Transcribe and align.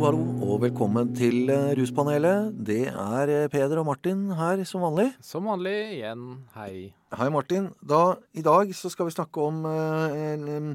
Hallo, 0.00 0.16
hallo, 0.16 0.52
og 0.54 0.62
velkommen 0.62 1.10
til 1.12 1.50
eh, 1.52 1.74
Ruspanelet. 1.76 2.54
Det 2.56 2.86
er 2.88 3.32
eh, 3.34 3.48
Peder 3.52 3.82
og 3.82 3.84
Martin 3.84 4.22
her 4.32 4.62
som 4.64 4.80
vanlig. 4.80 5.10
Som 5.20 5.44
vanlig 5.44 5.74
igjen, 5.98 6.22
hei. 6.54 6.94
Hei, 7.12 7.26
Martin. 7.28 7.66
Da, 7.84 8.14
I 8.32 8.40
dag 8.40 8.72
så 8.72 8.88
skal 8.88 9.10
vi 9.10 9.12
snakke 9.12 9.44
om 9.44 9.58
eh, 9.68 10.16
en, 10.30 10.70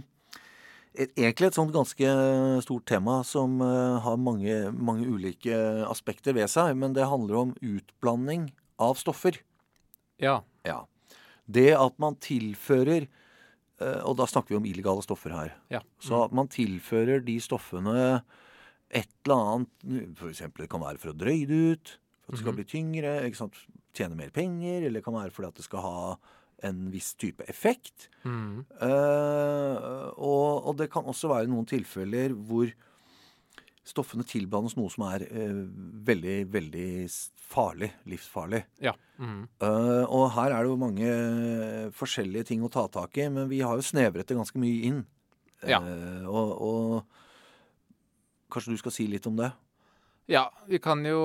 et, 0.94 1.10
egentlig 1.18 1.50
et 1.50 1.58
sånt 1.58 1.74
ganske 1.74 2.14
stort 2.68 2.86
tema 2.86 3.18
som 3.26 3.58
har 3.66 4.22
mange, 4.22 4.60
mange 4.78 5.10
ulike 5.10 5.58
aspekter 5.90 6.38
ved 6.38 6.54
seg. 6.54 6.78
Men 6.78 6.94
det 6.94 7.10
handler 7.10 7.42
om 7.48 7.58
utblanding 7.66 8.52
av 8.78 9.02
stoffer. 9.02 9.42
Ja. 10.22 10.44
Ja. 10.70 10.84
Det 11.50 11.72
at 11.74 11.98
man 11.98 12.22
tilfører 12.22 13.10
eh, 13.10 14.02
Og 14.06 14.22
da 14.22 14.30
snakker 14.30 14.54
vi 14.54 14.62
om 14.62 14.70
illegale 14.70 15.02
stoffer 15.02 15.34
her. 15.34 15.58
ja. 15.74 15.82
Så 15.98 16.28
at 16.28 16.42
man 16.46 16.46
tilfører 16.46 17.26
de 17.26 17.42
stoffene 17.42 18.22
et 18.92 19.10
eller 19.26 19.36
annet 19.56 20.24
eksempel 20.30 20.66
det 20.66 20.70
kan 20.72 20.82
være 20.84 21.00
for 21.02 21.12
å 21.14 21.18
drøye 21.18 21.48
det 21.50 21.62
ut, 21.76 21.94
for 22.26 22.32
at 22.32 22.36
det 22.38 22.42
skal 22.44 22.54
Mhm. 22.54 22.60
bli 22.60 22.66
tyngre, 22.66 23.14
tjene 23.96 24.16
mer 24.16 24.30
penger, 24.30 24.82
eller 24.86 25.00
det 25.00 25.04
kan 25.06 25.14
være 25.14 25.32
fordi 25.32 25.48
at 25.48 25.56
det 25.56 25.64
skal 25.66 25.82
ha 25.82 26.18
en 26.64 26.90
viss 26.92 27.14
type 27.16 27.44
effekt. 27.50 28.10
Mm. 28.24 28.66
Uh, 28.82 30.10
og, 30.18 30.66
og 30.68 30.78
det 30.78 30.90
kan 30.94 31.04
også 31.04 31.30
være 31.30 31.48
noen 31.52 31.66
tilfeller 31.68 32.34
hvor 32.34 32.72
stoffene 33.86 34.26
tilblandes 34.26 34.74
noe 34.80 34.90
som 34.90 35.04
er 35.12 35.26
uh, 35.30 35.66
veldig, 36.08 36.38
veldig 36.50 36.88
farlig. 37.52 37.92
Livsfarlig. 38.10 38.64
Ja. 38.82 38.96
Mm. 39.20 39.44
Uh, 39.62 40.06
og 40.10 40.32
her 40.38 40.56
er 40.56 40.64
det 40.66 40.72
jo 40.72 40.80
mange 40.82 41.12
forskjellige 41.96 42.48
ting 42.50 42.64
å 42.66 42.72
ta 42.74 42.88
tak 42.92 43.18
i, 43.22 43.28
men 43.30 43.50
vi 43.52 43.60
har 43.62 43.76
jo 43.78 43.86
snevret 43.86 44.26
det 44.28 44.38
ganske 44.40 44.58
mye 44.62 44.82
inn. 44.90 45.04
Ja. 45.66 45.80
Og, 46.30 46.50
og 46.62 47.22
kanskje 48.56 48.76
du 48.76 48.82
skal 48.82 48.96
si 48.96 49.06
litt 49.12 49.28
om 49.30 49.38
det? 49.40 49.52
Ja, 50.26 50.48
vi 50.66 50.80
kan 50.82 51.04
jo 51.06 51.20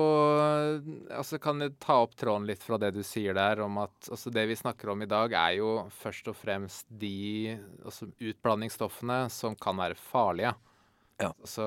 altså 1.09 1.39
kan 1.41 1.63
jo 1.63 1.71
ta 1.81 1.95
opp 2.03 2.11
tråden 2.19 2.45
litt 2.45 2.61
fra 2.61 2.77
det 2.77 2.91
du 2.93 3.01
sier 3.05 3.33
der, 3.33 3.63
om 3.65 3.79
at 3.81 4.11
altså 4.13 4.29
det 4.33 4.43
vi 4.51 4.57
snakker 4.59 4.91
om 4.93 5.01
i 5.01 5.09
dag, 5.09 5.33
er 5.33 5.55
jo 5.57 5.71
først 6.03 6.29
og 6.29 6.37
fremst 6.37 6.85
de 7.01 7.55
altså 7.81 8.11
utblandingsstoffene 8.19 9.23
som 9.33 9.57
kan 9.57 9.79
være 9.81 9.97
farlige. 9.97 10.53
Ja. 11.21 11.31
Altså 11.33 11.65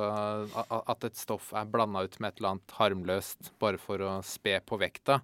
at 0.79 1.09
et 1.11 1.19
stoff 1.19 1.51
er 1.55 1.67
blanda 1.71 2.05
ut 2.07 2.21
med 2.21 2.33
et 2.33 2.39
eller 2.39 2.55
annet 2.55 2.77
harmløst 2.79 3.53
bare 3.63 3.83
for 3.83 4.03
å 4.03 4.15
spe 4.27 4.61
på 4.67 4.79
vekta, 4.83 5.21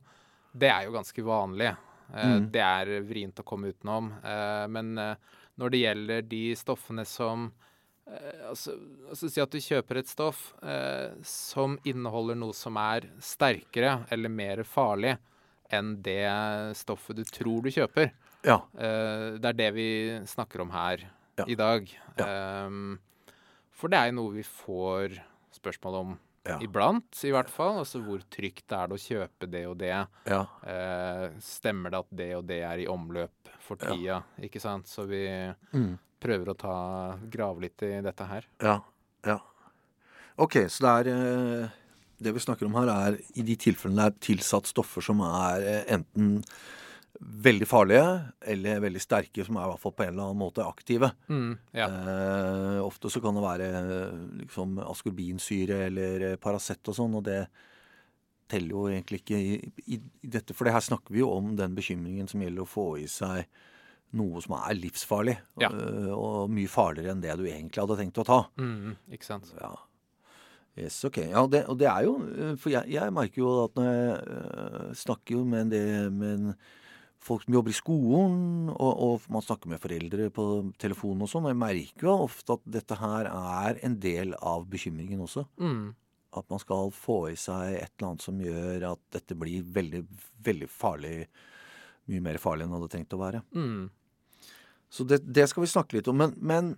det 0.50 0.70
er 0.70 0.88
jo 0.88 0.96
ganske 0.98 1.26
vanlig. 1.26 1.70
Eh, 1.70 1.78
Mm. 2.10 2.50
Det 2.50 2.62
er 2.66 2.88
vrient 3.06 3.38
å 3.38 3.44
komme 3.46 3.68
utenom. 3.70 4.08
Eh, 4.26 4.66
men 4.66 4.98
eh, 4.98 5.14
når 5.62 5.70
det 5.70 5.78
gjelder 5.84 6.22
de 6.26 6.40
stoffene 6.58 7.04
som 7.06 7.52
altså, 8.48 8.74
altså 9.08 9.28
Si 9.30 9.40
at 9.42 9.50
du 9.52 9.58
kjøper 9.62 10.00
et 10.00 10.08
stoff 10.10 10.54
eh, 10.62 11.10
som 11.26 11.78
inneholder 11.84 12.36
noe 12.36 12.52
som 12.56 12.76
er 12.80 13.06
sterkere 13.22 14.06
eller 14.10 14.28
mer 14.32 14.62
farlig 14.66 15.16
enn 15.70 15.92
det 16.02 16.24
stoffet 16.76 17.16
du 17.20 17.22
tror 17.24 17.62
du 17.62 17.70
kjøper. 17.70 18.10
Ja. 18.42 18.56
Eh, 18.74 19.36
det 19.38 19.52
er 19.52 19.58
det 19.60 19.70
vi 19.76 19.88
snakker 20.26 20.60
om 20.64 20.70
her 20.74 21.06
Ja. 21.38 21.44
i 21.46 21.54
dag. 21.54 21.86
Ehm, 22.18 22.98
for 23.70 23.88
det 23.88 23.96
er 24.00 24.10
jo 24.10 24.16
noe 24.18 24.32
vi 24.34 24.42
får 24.42 25.14
spørsmål 25.54 25.94
om 26.00 26.18
Ja. 26.46 26.58
iblant, 26.58 27.12
i 27.24 27.30
hvert 27.30 27.48
fall. 27.48 27.78
Altså 27.78 28.00
hvor 28.02 28.18
trygt 28.32 28.72
er 28.72 28.88
det 28.88 28.96
å 28.96 29.04
kjøpe 29.06 29.48
det 29.50 29.66
og 29.68 29.78
det? 29.78 30.06
Ja. 30.26 30.42
Eh, 30.66 31.30
stemmer 31.38 31.90
det 31.90 31.98
at 32.00 32.10
det 32.16 32.30
og 32.36 32.46
det 32.48 32.62
er 32.64 32.78
i 32.82 32.86
omløp 32.86 33.30
for 33.60 33.76
Ja. 33.80 33.92
tida? 33.94 34.22
Ikke 34.42 34.60
sant? 34.60 34.86
Så 34.86 35.06
vi 35.06 35.54
Mm. 35.72 35.98
Prøver 36.20 36.52
å 36.52 36.58
ta, 36.58 36.74
grave 37.32 37.66
litt 37.66 37.86
i 37.88 37.96
dette 38.04 38.30
her. 38.30 38.48
ja. 38.62 38.80
Ja. 39.28 39.36
Ok, 40.40 40.54
så 40.72 40.80
det 40.86 40.90
er 40.90 41.08
eh, 41.12 41.72
Det 42.24 42.32
vi 42.32 42.40
snakker 42.40 42.64
om 42.64 42.76
her, 42.78 42.88
er 42.88 43.18
i 43.36 43.42
de 43.44 43.56
tilfellene 43.60 44.06
det 44.06 44.06
er 44.06 44.22
tilsatt 44.30 44.68
stoffer 44.70 45.04
som 45.04 45.20
er 45.26 45.66
eh, 45.68 45.82
enten 45.92 46.38
veldig 47.20 47.66
farlige 47.68 48.04
eller 48.48 48.80
veldig 48.80 49.00
sterke, 49.02 49.44
som 49.44 49.58
er 49.58 49.66
i 49.66 49.72
hvert 49.74 49.82
fall 49.82 49.92
på 49.92 50.06
en 50.06 50.12
eller 50.14 50.30
annen 50.30 50.40
måte 50.40 50.64
aktive. 50.64 51.10
Mm, 51.28 51.50
ja. 51.76 51.88
Eh, 51.88 52.78
ofte 52.80 53.12
så 53.12 53.20
kan 53.20 53.36
det 53.36 53.44
være 53.44 53.68
eh, 53.80 54.14
liksom 54.44 54.78
askorbinsyre 54.86 55.82
eller 55.90 56.24
Paracet 56.40 56.88
og 56.88 56.96
sånn, 56.96 57.18
og 57.20 57.26
det 57.28 57.42
teller 58.50 58.72
jo 58.72 58.86
egentlig 58.88 59.20
ikke 59.20 59.36
i, 59.40 59.58
i, 59.84 60.00
i 60.00 60.32
dette. 60.32 60.56
For 60.56 60.64
det 60.66 60.74
her 60.78 60.84
snakker 60.88 61.12
vi 61.12 61.20
jo 61.20 61.28
om 61.34 61.52
den 61.58 61.76
bekymringen 61.76 62.30
som 62.30 62.40
gjelder 62.40 62.64
å 62.64 62.72
få 62.72 62.86
i 63.02 63.06
seg 63.10 63.44
noe 64.16 64.40
som 64.42 64.56
er 64.58 64.74
livsfarlig. 64.78 65.36
Ja. 65.62 65.68
Og, 65.70 66.10
og 66.16 66.50
mye 66.56 66.70
farligere 66.70 67.12
enn 67.14 67.22
det 67.22 67.36
du 67.38 67.44
egentlig 67.46 67.82
hadde 67.84 67.98
tenkt 68.00 68.18
å 68.22 68.26
ta. 68.26 68.40
Mm, 68.58 68.96
ikke 69.14 69.28
sant. 69.28 69.52
Ja. 69.60 69.74
Yes, 70.78 71.00
ok. 71.04 71.18
Ja, 71.32 71.44
det, 71.50 71.64
og 71.68 71.76
det 71.80 71.88
er 71.90 72.04
jo 72.06 72.12
eh, 72.30 72.52
For 72.56 72.70
jeg, 72.72 72.86
jeg 72.94 73.12
merker 73.12 73.42
jo 73.42 73.48
at 73.66 73.74
når 73.76 73.88
jeg 73.90 74.12
eh, 74.34 74.92
snakker 75.02 75.34
jo 75.34 75.40
med 75.50 75.64
en 75.66 75.72
del 75.72 76.12
med 76.14 76.52
folk 77.20 77.42
som 77.44 77.52
jobber 77.58 77.74
i 77.74 77.76
skolen, 77.76 78.70
og, 78.72 78.92
og 79.04 79.26
man 79.34 79.42
snakker 79.44 79.68
med 79.68 79.82
foreldre 79.82 80.30
på 80.32 80.44
telefon 80.80 81.20
og 81.20 81.28
sånn, 81.28 81.44
og 81.44 81.52
jeg 81.52 81.58
merker 81.60 82.06
jo 82.06 82.14
ofte 82.24 82.54
at 82.56 82.62
dette 82.78 82.96
her 82.96 83.28
er 83.28 83.80
en 83.84 83.98
del 84.00 84.32
av 84.40 84.64
bekymringen 84.72 85.20
også. 85.26 85.44
Mm, 85.60 85.90
At 86.40 86.46
man 86.48 86.62
skal 86.62 86.88
få 86.96 87.18
i 87.28 87.36
seg 87.36 87.74
et 87.76 87.90
eller 87.98 88.12
annet 88.12 88.24
som 88.24 88.40
gjør 88.40 88.86
at 88.94 89.02
dette 89.18 89.36
blir 89.36 89.66
veldig, 89.76 90.00
veldig 90.46 90.70
farlig. 90.72 91.16
Mye 92.08 92.24
mer 92.24 92.38
farlig 92.40 92.64
enn 92.64 92.72
det 92.72 92.78
hadde 92.80 92.92
trengt 92.94 93.18
å 93.18 93.20
være. 93.26 93.42
mm. 93.52 93.82
Så 94.90 95.06
det, 95.06 95.20
det 95.26 95.46
skal 95.50 95.64
vi 95.64 95.70
snakke 95.70 95.96
litt 95.98 96.08
om. 96.10 96.18
Men, 96.18 96.32
men, 96.42 96.70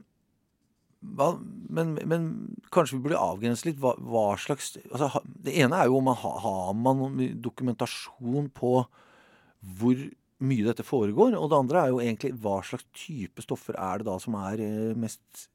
hva, 1.16 1.30
men, 1.72 1.94
men 2.08 2.26
kanskje 2.74 2.98
vi 2.98 3.04
burde 3.06 3.20
avgrense 3.20 3.66
litt 3.68 3.80
hva, 3.82 3.94
hva 3.98 4.26
slags 4.40 4.74
altså, 4.90 5.22
Det 5.24 5.54
ene 5.64 5.80
er 5.80 5.88
jo 5.90 5.96
om 5.98 6.10
man 6.10 6.18
ha- 6.20 6.38
har 6.44 6.74
man 6.78 7.16
dokumentasjon 7.42 8.50
på 8.54 8.74
hvor 9.78 10.04
mye 10.42 10.66
dette 10.66 10.84
foregår. 10.86 11.36
Og 11.38 11.48
det 11.50 11.58
andre 11.58 11.84
er 11.84 11.92
jo 11.94 12.02
egentlig 12.02 12.34
hva 12.42 12.58
slags 12.66 12.86
type 12.98 13.44
stoffer 13.44 13.78
er 13.78 14.02
det 14.02 14.08
da 14.10 14.18
som 14.22 14.36
er 14.42 14.62
eh, 14.64 14.92
mest 14.98 15.48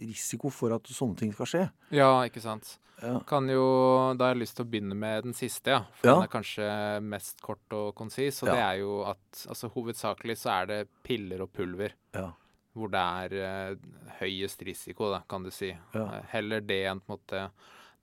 risiko 0.00 0.50
for 0.50 0.72
at 0.76 0.88
sånne 0.90 1.16
ting 1.20 1.32
skal 1.36 1.46
skje. 1.46 1.64
Ja, 1.94 2.10
ikke 2.26 2.40
sant. 2.42 2.78
Ja. 3.00 3.14
Kan 3.24 3.48
jo, 3.48 4.12
Da 4.18 4.26
har 4.26 4.34
jeg 4.34 4.42
lyst 4.42 4.56
til 4.58 4.66
å 4.66 4.68
begynne 4.70 4.96
med 4.96 5.24
den 5.24 5.32
siste, 5.32 5.70
ja. 5.72 5.80
For 6.00 6.08
Ja. 6.10 6.14
den 6.18 6.22
er 6.26 6.32
kanskje 6.34 7.02
mest 7.02 7.40
kort 7.40 7.72
og 7.72 7.94
konsis. 7.96 8.42
Og 8.42 8.50
det 8.52 8.58
er 8.60 8.78
jo 8.82 9.02
at 9.08 9.46
altså, 9.48 9.70
hovedsakelig 9.72 10.36
så 10.36 10.50
er 10.62 10.66
det 10.66 10.88
piller 11.02 11.40
og 11.42 11.52
pulver 11.52 11.92
Ja. 12.14 12.32
hvor 12.76 12.90
det 12.90 13.00
er 13.00 13.70
eh, 13.72 13.76
høyest 14.20 14.60
risiko, 14.66 15.10
da, 15.12 15.22
kan 15.28 15.42
du 15.42 15.50
si. 15.50 15.70
Eh, 15.70 16.20
heller 16.28 16.60
det 16.60 16.84
enn 16.86 17.00
på 17.00 17.12
en 17.12 17.16
måte 17.18 17.50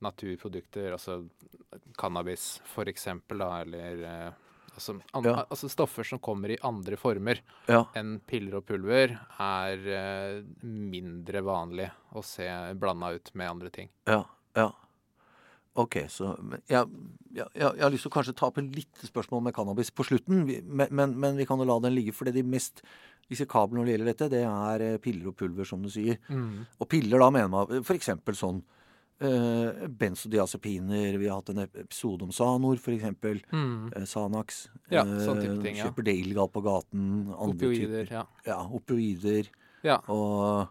naturprodukter, 0.02 0.92
altså 0.92 1.28
cannabis 1.98 2.60
da, 3.38 3.60
eller 3.62 4.04
eh, 4.04 4.32
altså, 4.78 4.96
an, 5.12 5.26
Ja. 5.26 5.36
altså 5.50 5.68
stoffer 5.70 6.06
som 6.06 6.20
kommer 6.22 6.54
i 6.54 6.58
andre 6.64 6.96
former 6.96 7.40
Ja. 7.68 7.84
enn 7.98 8.20
piller 8.26 8.60
og 8.60 8.66
pulver, 8.66 9.18
er 9.38 9.88
eh, 10.00 10.42
mindre 10.62 11.42
vanlig 11.44 11.90
å 12.14 12.22
se 12.24 12.48
blanda 12.78 13.12
ut 13.14 13.34
med 13.34 13.50
andre 13.50 13.70
ting. 13.74 13.90
Ja. 14.06 14.22
ja. 14.56 14.70
Ok, 15.78 16.00
så 16.10 16.32
jeg, 16.66 16.88
jeg, 17.36 17.46
jeg, 17.54 17.82
har 17.84 17.92
lyst 17.92 18.02
til 18.02 18.10
å 18.10 18.16
kanskje 18.16 18.34
ta 18.34 18.48
opp 18.48 18.58
et 18.58 18.72
lite 18.74 19.06
spørsmål 19.06 19.44
med 19.46 19.54
cannabis 19.54 19.92
på 19.94 20.06
slutten. 20.08 20.40
Men, 20.66 20.88
men, 20.90 21.14
men 21.14 21.38
vi 21.38 21.46
kan 21.46 21.60
jo 21.60 21.68
la 21.68 21.76
den 21.84 21.94
ligge, 21.94 22.14
for 22.16 22.26
det 22.26 22.34
de 22.34 22.42
mest 22.42 22.82
risikable 23.30 23.76
når 23.76 23.84
det 23.86 23.92
gjelder 23.94 24.10
dette, 24.10 24.30
det 24.32 24.42
er 24.48 24.86
eh, 24.86 24.98
piller 25.04 25.30
og 25.30 25.36
pulver, 25.38 25.68
som 25.68 25.84
du 25.84 25.90
sier. 25.92 26.18
Og 26.80 26.88
piller, 26.90 27.20
da 27.22 27.30
mener 27.30 27.52
man 27.52 27.84
f.eks. 27.84 28.10
sånn 28.40 28.62
eh, 29.20 29.86
benzodiazepiner. 29.88 31.18
Vi 31.18 31.28
har 31.28 31.40
hatt 31.40 31.48
en 31.50 31.58
episode 31.64 32.22
om 32.24 32.32
Sanor, 32.32 32.76
f.eks. 32.78 33.04
Mm. 33.52 33.92
Uh, 33.96 34.04
Sanax. 34.04 34.68
Ja, 34.90 35.02
Eh, 35.04 35.18
sånn 35.26 35.40
type 35.42 35.62
ting, 35.62 35.76
ja. 35.76 35.86
Kjøper 35.88 36.04
det 36.04 36.14
illegalt 36.20 36.52
på 36.52 36.62
gaten. 36.62 37.06
Opioider, 37.34 38.04
typer. 38.06 38.12
ja. 38.14 38.24
Ja, 38.46 38.58
opioider. 38.66 39.48
Ja. 39.82 39.98
Og, 40.08 40.68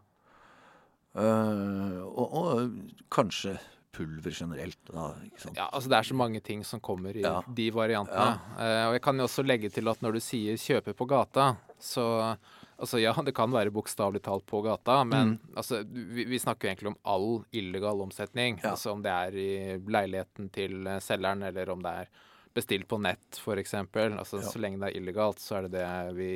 uh, 1.18 2.04
og, 2.08 2.38
og 2.38 2.78
kanskje 3.14 3.58
pulver 3.98 4.30
generelt. 4.36 4.78
Da? 4.92 5.08
Ja, 5.56 5.70
altså 5.74 5.90
Det 5.90 5.98
er 5.98 6.06
så 6.12 6.14
mange 6.18 6.40
ting 6.46 6.64
som 6.64 6.80
kommer 6.80 7.16
i 7.18 7.24
Ja. 7.24 7.40
de 7.50 7.70
variantene. 7.74 8.40
Eh, 8.60 8.84
og 8.88 8.94
jeg 8.94 9.02
kan 9.02 9.18
jo 9.18 9.24
også 9.26 9.46
legge 9.46 9.72
til 9.74 9.88
at 9.90 10.02
når 10.06 10.14
du 10.14 10.20
sier 10.20 10.54
'kjøpe 10.54 10.94
på 10.94 11.08
gata', 11.10 11.56
så 11.80 12.38
Altså 12.78 13.00
ja, 13.02 13.10
det 13.26 13.34
kan 13.34 13.50
være 13.50 13.72
bokstavelig 13.74 14.20
talt 14.22 14.46
på 14.46 14.60
gata, 14.62 15.00
men 15.04 15.40
altså, 15.58 15.80
vi, 15.90 16.26
vi 16.30 16.38
snakker 16.38 16.68
jo 16.68 16.72
egentlig 16.72 16.92
om 16.92 16.98
all 17.10 17.30
illegal 17.58 18.04
omsetning. 18.06 18.60
Mm. 18.60 18.64
Ja. 18.64 18.74
Altså 18.76 18.92
om 18.94 19.02
det 19.02 19.14
er 19.16 19.38
i 19.42 19.48
leiligheten 19.82 20.52
til 20.54 20.86
eh, 20.86 21.00
selgeren, 21.02 21.42
eller 21.48 21.72
om 21.74 21.82
det 21.82 21.94
er 22.04 22.12
bestilt 22.58 22.88
på 22.90 23.00
nett, 23.02 23.38
f.eks. 23.42 23.74
Altså, 23.74 24.44
Ja. 24.44 24.50
Så 24.52 24.62
lenge 24.62 24.78
det 24.82 24.92
er 24.92 25.00
illegalt, 25.02 25.42
så 25.42 25.58
er 25.58 25.66
det 25.68 25.74
det 25.80 25.88
vi 26.18 26.30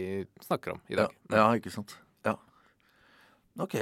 snakker 0.46 0.74
om 0.76 0.82
i 0.90 0.94
Ja, 0.98 1.04
dag. 1.06 1.14
ja, 1.38 1.46
ikke 1.62 1.74
sant. 1.74 1.94
Ja. 2.26 2.36
Ok. 3.62 3.78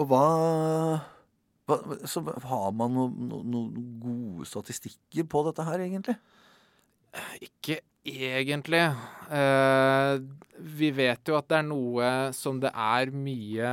Og 0.00 0.06
hva, 0.10 0.24
hva 1.68 1.78
Så 2.08 2.22
har 2.24 2.70
man 2.72 2.94
noen 2.96 3.28
no, 3.30 3.40
no 3.46 3.62
gode 4.02 4.46
statistikker 4.48 5.26
på 5.30 5.42
dette 5.46 5.66
her, 5.66 5.82
egentlig? 5.86 6.16
Ikke 7.42 7.80
egentlig. 8.06 8.82
Eh, 9.30 10.14
vi 10.62 10.90
vet 10.94 11.28
jo 11.28 11.36
at 11.38 11.48
det 11.50 11.58
er 11.60 11.66
noe 11.68 12.08
som 12.36 12.58
det 12.62 12.70
er 12.74 13.10
mye 13.14 13.70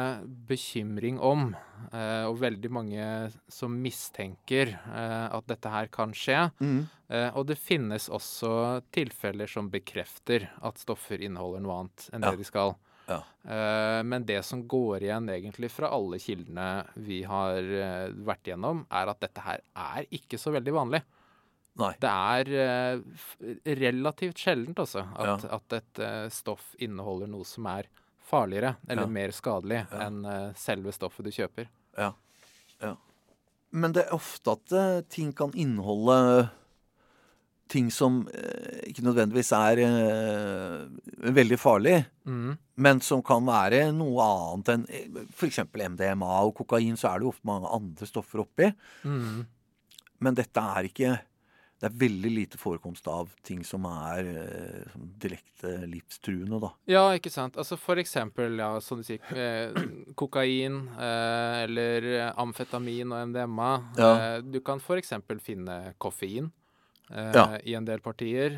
bekymring 0.50 1.20
om. 1.20 1.50
Eh, 1.94 2.26
og 2.28 2.40
veldig 2.42 2.72
mange 2.74 3.06
som 3.52 3.76
mistenker 3.84 4.72
eh, 4.74 5.28
at 5.30 5.48
dette 5.50 5.72
her 5.72 5.88
kan 5.94 6.14
skje. 6.18 6.48
Mm. 6.60 6.82
Eh, 7.10 7.30
og 7.38 7.48
det 7.52 7.58
finnes 7.62 8.10
også 8.10 8.52
tilfeller 8.96 9.48
som 9.52 9.70
bekrefter 9.74 10.50
at 10.66 10.82
stoffer 10.82 11.22
inneholder 11.24 11.64
noe 11.64 11.80
annet 11.84 12.10
enn 12.14 12.24
Ja. 12.26 12.32
det 12.34 12.42
de 12.44 12.48
skal. 12.50 12.76
Ja. 13.08 13.22
Eh, 13.48 14.02
men 14.04 14.26
det 14.28 14.42
som 14.44 14.66
går 14.68 15.06
igjen 15.08 15.30
egentlig 15.32 15.70
fra 15.72 15.92
alle 15.96 16.20
kildene 16.20 16.70
vi 16.96 17.22
har 17.24 17.62
vært 18.28 18.50
gjennom, 18.52 18.86
er 18.92 19.08
at 19.14 19.22
dette 19.24 19.46
her 19.46 19.62
er 19.76 20.10
ikke 20.12 20.40
så 20.42 20.52
veldig 20.58 20.74
vanlig. 20.76 21.04
Nei. 21.78 21.92
Det 22.02 22.10
er 22.10 22.52
eh, 22.64 23.02
relativt 23.78 24.38
sjeldent, 24.42 24.80
også 24.82 25.04
at, 25.16 25.44
Ja. 25.46 25.56
at 25.60 25.74
et 25.78 26.00
eh, 26.00 26.30
stoff 26.34 26.72
inneholder 26.80 27.28
noe 27.30 27.46
som 27.46 27.66
er 27.70 27.84
farligere 28.28 28.76
eller 28.90 29.04
Ja. 29.04 29.08
mer 29.08 29.30
skadelig 29.32 29.86
Ja. 29.92 30.00
enn 30.08 30.26
eh, 30.26 30.54
selve 30.56 30.92
stoffet 30.92 31.24
du 31.24 31.32
kjøper. 31.32 31.68
Ja. 31.98 32.14
ja. 32.82 32.96
Men 33.72 33.92
det 33.94 34.08
er 34.08 34.14
ofte 34.16 34.52
at 34.58 35.10
ting 35.10 35.34
kan 35.34 35.52
inneholde 35.54 36.50
ting 37.68 37.90
som 37.92 38.22
ikke 38.88 39.04
nødvendigvis 39.04 39.52
er 39.52 39.82
veldig 41.20 41.58
farlig, 41.60 42.06
Mm. 42.26 42.58
men 42.78 43.00
som 43.02 43.22
kan 43.22 43.44
være 43.46 43.92
noe 43.94 44.24
annet 44.24 44.70
enn 44.70 44.86
f.eks. 45.34 45.60
MDMA 45.76 46.42
og 46.46 46.56
kokain. 46.56 46.96
Så 46.96 47.10
er 47.14 47.20
det 47.20 47.24
jo 47.28 47.30
ofte 47.34 47.46
mange 47.46 47.68
andre 47.72 48.06
stoffer 48.08 48.40
oppi. 48.44 48.74
Mm. 49.04 49.46
Men 50.20 50.34
dette 50.34 50.58
er 50.64 50.84
ikke 50.90 51.20
Det 51.80 51.86
er 51.92 51.98
veldig 52.02 52.30
lite 52.34 52.58
forekomst 52.58 53.06
av 53.08 53.30
ting 53.46 53.60
som 53.64 53.84
er 53.86 54.26
eh, 54.32 54.96
direkte 55.22 55.76
livstruende, 55.86 56.58
da. 56.64 56.72
Ja, 56.90 57.04
ikke 57.14 57.30
sant. 57.30 57.58
Altså 57.62 57.78
for 57.78 58.02
eksempel, 58.02 58.58
ja, 58.58 58.72
som 58.82 58.98
du 58.98 59.06
sier, 59.06 59.22
eh, 59.38 59.78
kokain 60.18 60.80
eh, 60.98 61.64
eller 61.68 62.08
eh, 62.16 62.32
amfetamin 62.42 63.14
og 63.14 63.28
MDMA. 63.30 63.70
Ja. 64.00 64.10
Eh, 64.16 64.38
du 64.42 64.58
kan 64.66 64.82
for 64.82 64.98
eksempel 64.98 65.38
finne 65.44 65.94
koffein 66.02 66.50
eh, 67.12 67.32
Ja. 67.38 67.46
i 67.64 67.78
en 67.78 67.86
del 67.86 68.02
partier. 68.02 68.58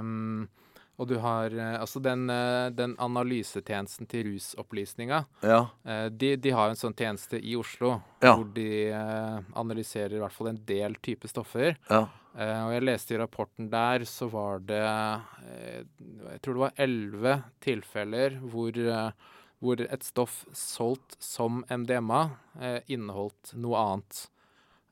Um, 0.00 0.48
og 0.96 1.08
du 1.10 1.16
har 1.18 1.50
eh, 1.52 1.76
altså 1.82 2.00
den, 2.00 2.28
eh, 2.30 2.70
den 2.70 2.96
analysetjenesten 3.02 4.06
til 4.08 4.28
rusopplysninga. 4.32 5.24
Ja. 5.42 5.66
Eh, 5.84 6.06
de, 6.14 6.36
de 6.40 6.50
har 6.54 6.70
en 6.72 6.78
sånn 6.78 6.94
tjeneste 6.96 7.40
i 7.44 7.56
Oslo 7.58 7.96
hvor 8.38 8.48
de 8.54 8.68
eh, 8.88 9.38
analyserer 9.58 10.16
i 10.16 10.22
hvert 10.22 10.32
fall 10.32 10.52
en 10.54 10.60
del 10.64 10.94
type 11.04 11.28
stoffer. 11.28 11.76
Ja. 11.90 12.06
Eh, 12.34 12.60
og 12.66 12.72
jeg 12.74 12.82
leste 12.82 13.14
i 13.14 13.18
rapporten 13.20 13.68
der, 13.70 14.04
så 14.10 14.26
var 14.32 14.62
det 14.66 14.82
eh, 14.82 15.84
Jeg 16.32 16.40
tror 16.42 16.56
det 16.56 16.64
var 16.64 16.80
elleve 16.82 17.34
tilfeller 17.62 18.38
hvor, 18.42 18.74
eh, 18.74 19.34
hvor 19.62 19.82
et 19.84 20.06
stoff 20.06 20.40
solgt 20.50 21.14
som 21.22 21.62
MDMA 21.70 22.22
eh, 22.58 22.80
inneholdt 22.90 23.54
noe 23.54 23.84
annet. 23.84 24.24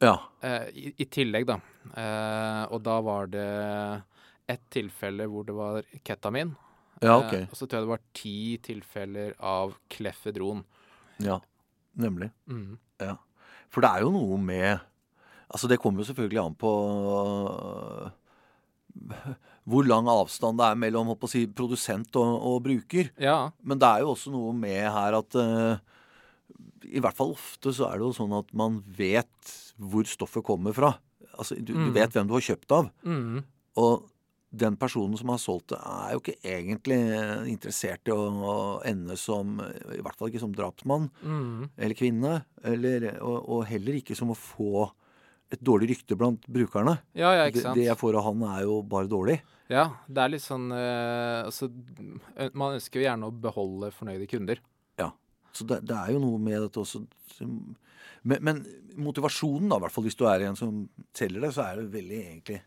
Ja. 0.02 0.16
I, 0.74 0.90
I 0.98 1.04
tillegg, 1.14 1.44
da. 1.46 1.60
Og 2.74 2.80
da 2.82 2.94
var 3.06 3.28
det 3.30 3.44
ett 4.50 4.64
tilfelle 4.74 5.28
hvor 5.30 5.44
det 5.46 5.54
var 5.54 5.86
ketamin. 6.02 6.50
Ja, 6.98 7.20
ok. 7.20 7.36
Og 7.44 7.54
så 7.54 7.68
tror 7.68 7.76
jeg 7.76 7.86
det 7.86 7.92
var 7.92 8.02
ti 8.18 8.34
tilfeller 8.66 9.36
av 9.38 9.76
klefedron. 9.94 10.64
Ja. 11.22 11.38
Nemlig. 12.02 12.32
Mm. 12.50 12.80
For 13.70 13.86
det 13.86 13.92
er 13.92 14.02
jo 14.02 14.10
noe 14.16 14.40
med 14.42 14.82
Altså, 15.52 15.68
det 15.68 15.78
kommer 15.82 16.00
jo 16.02 16.08
selvfølgelig 16.08 16.40
an 16.40 16.54
på 16.56 16.70
øh, 17.52 18.10
hvor 19.68 19.86
lang 19.86 20.08
avstand 20.10 20.58
det 20.58 20.66
er 20.68 20.78
mellom 20.80 21.12
å 21.14 21.16
si, 21.30 21.44
produsent 21.48 22.16
og, 22.20 22.32
og 22.50 22.60
bruker. 22.66 23.10
Ja. 23.22 23.50
Men 23.62 23.80
det 23.80 23.88
er 23.88 24.02
jo 24.04 24.12
også 24.14 24.32
noe 24.34 24.52
med 24.56 24.82
her 24.92 25.16
at 25.20 25.36
uh, 25.38 25.76
I 26.88 27.00
hvert 27.04 27.16
fall 27.18 27.34
ofte 27.36 27.72
så 27.76 27.86
er 27.88 28.00
det 28.00 28.08
jo 28.08 28.14
sånn 28.16 28.34
at 28.36 28.50
man 28.58 28.80
vet 28.98 29.52
hvor 29.80 30.04
stoffet 30.08 30.44
kommer 30.46 30.74
fra. 30.76 30.94
Altså, 31.38 31.56
du, 31.56 31.72
du 31.72 31.78
Mm. 31.88 31.92
vet 31.96 32.12
hvem 32.16 32.28
du 32.28 32.34
har 32.36 32.44
kjøpt 32.44 32.74
av. 32.76 32.90
Mm. 33.08 33.38
Og 33.80 34.08
den 34.52 34.74
personen 34.76 35.16
som 35.16 35.30
har 35.32 35.38
solgt 35.40 35.70
det, 35.72 35.78
er 35.80 36.10
jo 36.12 36.20
ikke 36.20 36.34
egentlig 36.44 36.98
interessert 37.48 38.10
i 38.10 38.12
å, 38.12 38.18
å 38.28 38.56
ende 38.84 39.16
som 39.16 39.54
I 39.64 40.02
hvert 40.04 40.18
fall 40.20 40.28
ikke 40.28 40.42
som 40.42 40.52
drapsmann 40.52 41.06
Mm. 41.24 41.70
eller 41.78 41.96
kvinne. 41.96 42.34
Eller, 42.62 43.06
og, 43.24 43.38
og 43.48 43.62
heller 43.70 43.96
ikke 44.02 44.16
som 44.18 44.34
å 44.34 44.36
få 44.36 44.90
et 45.52 45.60
dårlig 45.60 45.90
rykte 45.92 46.16
blant 46.18 46.44
brukerne. 46.48 46.96
Ja, 47.18 47.32
ja, 47.36 47.46
ikke 47.50 47.62
sant. 47.66 47.76
det 47.78 47.86
jeg 47.88 47.98
får 48.00 48.16
av 48.20 48.28
han, 48.30 48.42
er 48.54 48.64
jo 48.66 48.78
bare 48.88 49.10
dårlig. 49.10 49.38
Ja, 49.72 49.86
det 50.08 50.20
er 50.24 50.32
litt 50.34 50.44
sånn 50.44 50.66
eh, 50.74 51.44
Altså, 51.46 51.68
man 52.58 52.74
ønsker 52.76 53.00
jo 53.00 53.06
gjerne 53.06 53.28
å 53.28 53.34
beholde 53.44 53.92
fornøyde 53.94 54.26
kunder. 54.30 54.60
Ja. 55.00 55.10
Så 55.52 55.64
det, 55.68 55.82
det 55.88 55.96
er 55.96 56.12
jo 56.16 56.20
noe 56.24 56.40
med 56.42 56.60
dette 56.66 56.82
også 56.82 57.04
som- 57.36 57.76
men, 58.22 58.38
men 58.46 58.58
motivasjonen, 59.02 59.66
da, 59.68 59.80
i 59.80 59.82
hvert 59.82 59.94
fall 59.96 60.04
hvis 60.06 60.14
du 60.18 60.26
er 60.30 60.44
en 60.46 60.54
som 60.58 60.84
selger 61.16 61.42
det, 61.42 61.48
så 61.56 61.64
er 61.64 61.80
det 61.80 61.88
veldig 61.90 62.18
egentlig 62.20 62.60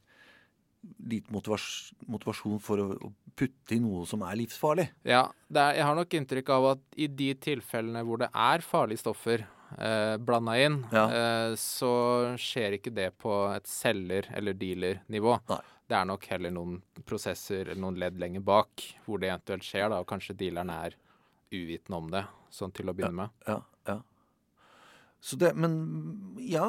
lite 1.09 1.31
motivas 1.33 1.93
motivasjon 2.11 2.59
for 2.61 2.81
å, 2.83 3.13
putte 3.35 3.75
i 3.75 3.79
noe 3.83 4.05
som 4.07 4.21
er 4.23 4.37
livsfarlig. 4.39 4.85
Ja, 5.03 5.25
det 5.51 5.59
er, 5.59 5.73
jeg 5.79 5.83
har 5.83 5.95
nok 5.97 6.13
inntrykk 6.15 6.51
av 6.55 6.67
at 6.69 6.83
i 7.03 7.07
de 7.11 7.33
tilfellene 7.43 8.03
hvor 8.07 8.21
det 8.21 8.29
er 8.31 8.63
farlige 8.63 9.01
stoffer 9.01 9.43
eh, 9.77 10.17
blanda 10.17 10.55
inn, 10.61 10.85
Ja. 10.91 11.05
eh, 11.09 11.55
så 11.59 12.35
skjer 12.37 12.77
ikke 12.79 12.93
det 12.93 13.17
på 13.17 13.55
et 13.55 13.63
selger- 13.67 14.31
eller 14.35 14.53
dealer-nivå. 14.53 15.39
Det 15.87 15.95
er 15.95 16.05
nok 16.05 16.25
heller 16.25 16.49
noen 16.51 16.81
prosesser 17.05 17.67
eller 17.69 17.81
noen 17.81 17.99
ledd 17.99 18.17
lenger 18.19 18.41
bak 18.41 18.81
hvor 19.05 19.19
det 19.19 19.29
eventuelt 19.29 19.63
skjer, 19.63 19.89
da, 19.89 19.99
og 19.99 20.07
kanskje 20.07 20.35
dealeren 20.37 20.69
er 20.73 20.95
uvitende 21.53 21.97
om 21.97 22.09
det, 22.11 22.25
sånn 22.51 22.73
til 22.73 22.85
å 22.89 22.93
begynne 22.95 23.13
med. 23.15 23.29
Ja, 23.47 23.59
ja. 23.87 23.99
Så 25.21 25.37
det, 25.37 25.55
men 25.55 26.35
ja 26.37 26.65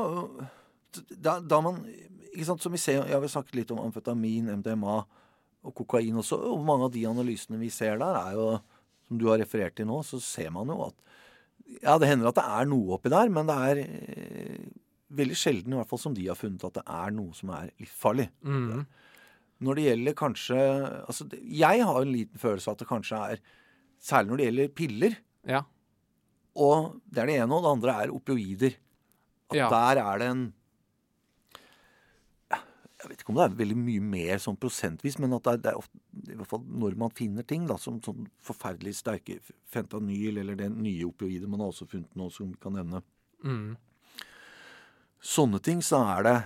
Da, 1.10 1.40
da 1.40 1.60
man 1.60 1.82
ikke 2.32 2.44
sant, 2.46 2.62
Som 2.62 2.72
vi 2.72 2.78
ser, 2.78 3.02
ja, 3.08 3.18
vi 3.20 3.26
har 3.26 3.32
snakket 3.42 3.54
litt 3.54 3.70
om 3.70 3.78
amfetamin, 3.82 4.46
MDMA 4.62 5.04
og 5.64 5.74
kokain 5.74 6.14
også. 6.16 6.38
Og 6.52 6.64
mange 6.64 6.84
av 6.84 6.92
de 6.92 7.02
analysene 7.04 7.58
vi 7.60 7.68
ser 7.68 7.98
der, 7.98 8.14
er 8.16 8.32
jo 8.32 8.60
Som 9.08 9.18
du 9.18 9.26
har 9.28 9.38
referert 9.38 9.74
til 9.76 9.86
nå, 9.86 9.98
så 10.04 10.20
ser 10.20 10.50
man 10.50 10.66
jo 10.68 10.86
at 10.86 10.94
Ja, 11.82 11.96
det 11.99 12.08
hender 12.08 12.30
at 12.30 12.38
det 12.38 12.44
er 12.46 12.68
noe 12.70 12.96
oppi 12.96 13.11
der, 13.12 13.28
men 13.32 13.49
det 13.50 13.56
er 13.70 13.80
eh, 13.82 14.66
veldig 15.16 15.37
sjelden, 15.38 15.75
i 15.75 15.78
hvert 15.80 15.90
fall 15.90 16.00
som 16.02 16.14
de 16.16 16.26
har 16.28 16.38
funnet, 16.38 16.64
at 16.66 16.78
det 16.78 16.85
er 16.87 17.14
noe 17.14 17.35
som 17.37 17.50
er 17.56 17.70
livsfarlig. 17.82 18.28
Mm. 18.46 18.85
Når 19.66 19.78
det 19.78 19.85
gjelder 19.87 20.14
kanskje 20.18 20.56
altså, 21.08 21.25
Jeg 21.40 21.85
har 21.88 22.02
en 22.02 22.11
liten 22.12 22.38
følelse 22.42 22.68
av 22.68 22.75
at 22.76 22.82
det 22.82 22.88
kanskje 22.90 23.20
er 23.32 23.38
Særlig 24.06 24.28
når 24.28 24.37
det 24.38 24.46
gjelder 24.46 24.73
piller. 24.76 25.14
Ja. 25.49 25.62
Og 26.61 26.99
det 27.08 27.23
er 27.23 27.30
det 27.30 27.37
ene, 27.40 27.56
og 27.56 27.62
det 27.64 27.70
andre 27.73 27.94
er 28.04 28.11
opioider. 28.12 28.75
At 29.49 29.56
Ja. 29.56 29.68
der 29.73 30.00
er 30.02 30.18
det 30.20 30.26
en 30.28 30.42
Jeg 32.96 33.10
vet 33.10 33.20
ikke 33.20 33.32
om 33.34 33.38
det 33.38 33.44
er 33.44 33.56
veldig 33.58 33.76
mye 33.76 34.02
mer 34.08 34.38
sånn 34.40 34.56
prosentvis, 34.60 35.18
men 35.20 35.36
at 35.36 35.48
det 35.60 35.68
er, 35.68 35.76
ofte, 35.76 35.98
i 36.24 36.36
hvert 36.36 36.48
fall 36.48 36.62
når 36.64 36.96
man 36.96 37.12
finner 37.16 37.44
ting 37.44 37.66
da, 37.68 37.76
som 37.80 37.98
sånn 38.04 38.24
forferdelig 38.44 38.94
sterke 39.02 39.36
fentanyl, 39.68 40.40
eller 40.40 40.56
det 40.56 40.70
nye 40.72 41.04
opioidet 41.04 41.50
man 41.50 41.60
har 41.60 41.74
også 41.74 41.88
funnet 41.90 42.16
nå 42.16 42.30
som 42.32 42.54
vi 42.54 42.60
kan 42.62 42.76
nevne. 42.78 43.02
mm. 43.44 43.74
Sånne 45.26 45.58
ting, 45.64 45.80
så 45.82 45.98
er 46.06 46.22
det 46.22 46.36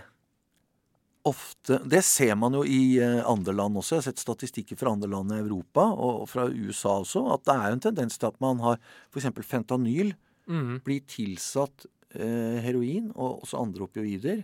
ofte 1.29 1.77
Det 1.85 2.01
ser 2.07 2.33
man 2.39 2.55
jo 2.57 2.63
i 2.65 2.97
eh, 2.97 3.19
andre 3.29 3.53
land 3.53 3.77
også. 3.77 3.97
Jeg 3.97 4.01
har 4.01 4.07
sett 4.09 4.23
statistikker 4.23 4.79
fra 4.81 4.95
andre 4.95 5.11
land 5.13 5.35
i 5.35 5.41
Europa, 5.43 5.85
og 5.93 6.25
fra 6.31 6.47
USA 6.49 6.97
også, 7.03 7.27
at 7.35 7.45
det 7.45 7.57
er 7.57 7.75
en 7.75 7.83
tendens 7.91 8.17
til 8.17 8.31
at 8.31 8.39
man 8.41 8.63
har 8.65 8.79
f.eks. 9.13 9.29
fentanyl 9.45 10.15
mm. 10.49 10.81
blir 10.87 11.05
tilsatt 11.11 11.85
eh, 12.15 12.57
heroin 12.65 13.11
og 13.15 13.43
også 13.45 13.61
andre 13.61 13.85
opioider 13.87 14.43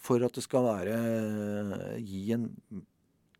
for 0.00 0.24
at 0.24 0.36
det 0.36 0.44
skal 0.46 0.64
være 0.64 2.00
gi 2.00 2.32
en, 2.36 2.48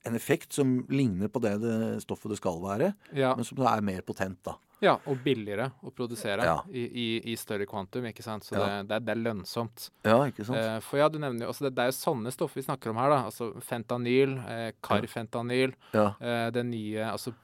en 0.04 0.14
effekt 0.16 0.52
som 0.56 0.86
ligner 0.88 1.28
på 1.28 1.40
det, 1.44 1.58
det 1.60 2.02
stoffet 2.02 2.30
det 2.32 2.38
skal 2.40 2.60
være, 2.62 2.94
Ja. 3.12 3.34
men 3.36 3.44
som 3.44 3.58
er 3.66 3.80
mer 3.84 4.00
potent, 4.02 4.38
da. 4.44 4.54
ja, 4.80 4.94
og 5.06 5.18
billigere 5.22 5.66
å 5.84 5.90
produsere 5.92 6.42
Ja. 6.42 6.62
i, 6.72 6.86
i, 6.88 7.32
i 7.32 7.36
større 7.36 7.66
kvantum, 7.68 8.06
ikke 8.08 8.22
sant. 8.24 8.44
Så 8.48 8.54
Ja. 8.56 8.80
det, 8.80 8.88
det, 8.88 8.96
er, 8.96 9.00
det 9.00 9.16
lønnsomt. 9.24 9.90
Ja, 10.08 10.22
ikke 10.24 10.46
sant? 10.46 10.56
Eh, 10.56 10.78
for 10.80 10.96
ja, 11.02 11.08
du 11.12 11.18
nevner 11.18 11.44
jo 11.44 11.48
altså 11.52 11.66
det, 11.68 11.74
det 11.76 11.82
er 11.84 11.90
jo 11.92 11.98
sånne 11.98 12.32
stoffer 12.32 12.62
vi 12.62 12.64
snakker 12.64 12.90
om 12.94 12.96
her, 12.96 13.10
da. 13.12 13.18
Altså 13.28 13.50
fentanyl, 13.60 14.38
eh, 14.48 14.72
karfentanyl, 14.80 15.74
eh, 15.92 16.48
det 16.50 16.64
nye 16.64 17.10
altså 17.12 17.34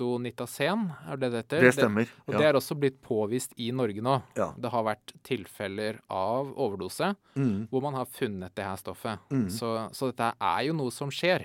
protonitasen, 0.00 0.86
er 1.10 1.16
det 1.18 1.30
det 1.32 1.40
heter? 1.42 1.60
det 1.66 1.74
stemmer. 1.74 2.08
og 2.26 2.34
ja. 2.34 2.38
det 2.38 2.46
er 2.46 2.58
også 2.58 2.76
blitt 2.78 3.00
påvist 3.02 3.52
i 3.58 3.70
Norge 3.74 4.02
nå. 4.04 4.16
Det 4.36 4.70
har 4.70 4.84
vært 4.86 5.14
tilfeller 5.26 6.00
av 6.10 6.52
overdose 6.56 7.14
Mm, 7.36 7.66
hvor 7.68 7.82
man 7.82 7.92
har 7.98 8.06
funnet 8.08 8.54
det 8.56 8.64
her 8.64 8.76
stoffet. 8.80 9.18
Mm. 9.28 9.50
Så, 9.52 9.68
så 9.92 10.06
dette 10.08 10.30
er 10.40 10.62
jo 10.64 10.72
noe 10.72 10.90
som 10.94 11.10
skjer. 11.12 11.44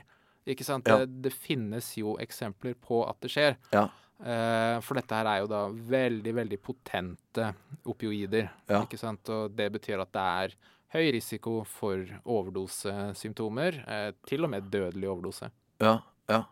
Ikke 0.49 0.65
sant? 0.65 0.87
Ja. 0.89 0.97
Det, 1.03 1.21
det 1.21 1.33
finnes 1.33 1.91
jo 1.99 2.15
eksempler 2.21 2.73
på 2.81 3.03
at 3.09 3.19
det 3.21 3.29
skjer. 3.33 3.57
ja. 3.75 3.87
Eh, 4.21 4.75
for 4.85 4.93
dette 4.99 5.17
her 5.17 5.25
er 5.25 5.39
jo 5.41 5.47
da 5.49 5.63
veldig, 5.73 6.31
veldig 6.37 6.57
potente 6.61 7.47
opioider. 7.89 8.51
Ja. 8.69 8.83
Ikke 8.83 8.99
sant? 9.01 9.25
Og 9.33 9.55
det 9.57 9.65
betyr 9.73 9.97
at 10.03 10.11
det 10.13 10.21
er 10.45 10.53
høy 10.93 11.07
risiko 11.15 11.63
for 11.65 12.03
overdosesymptomer. 12.29 13.79
Eh, 13.89 14.11
til 14.29 14.45
og 14.45 14.51
med 14.53 14.69
dødelig 14.69 15.09
overdose. 15.09 15.49
Ja, 15.81 15.99
Ja. 16.29 16.43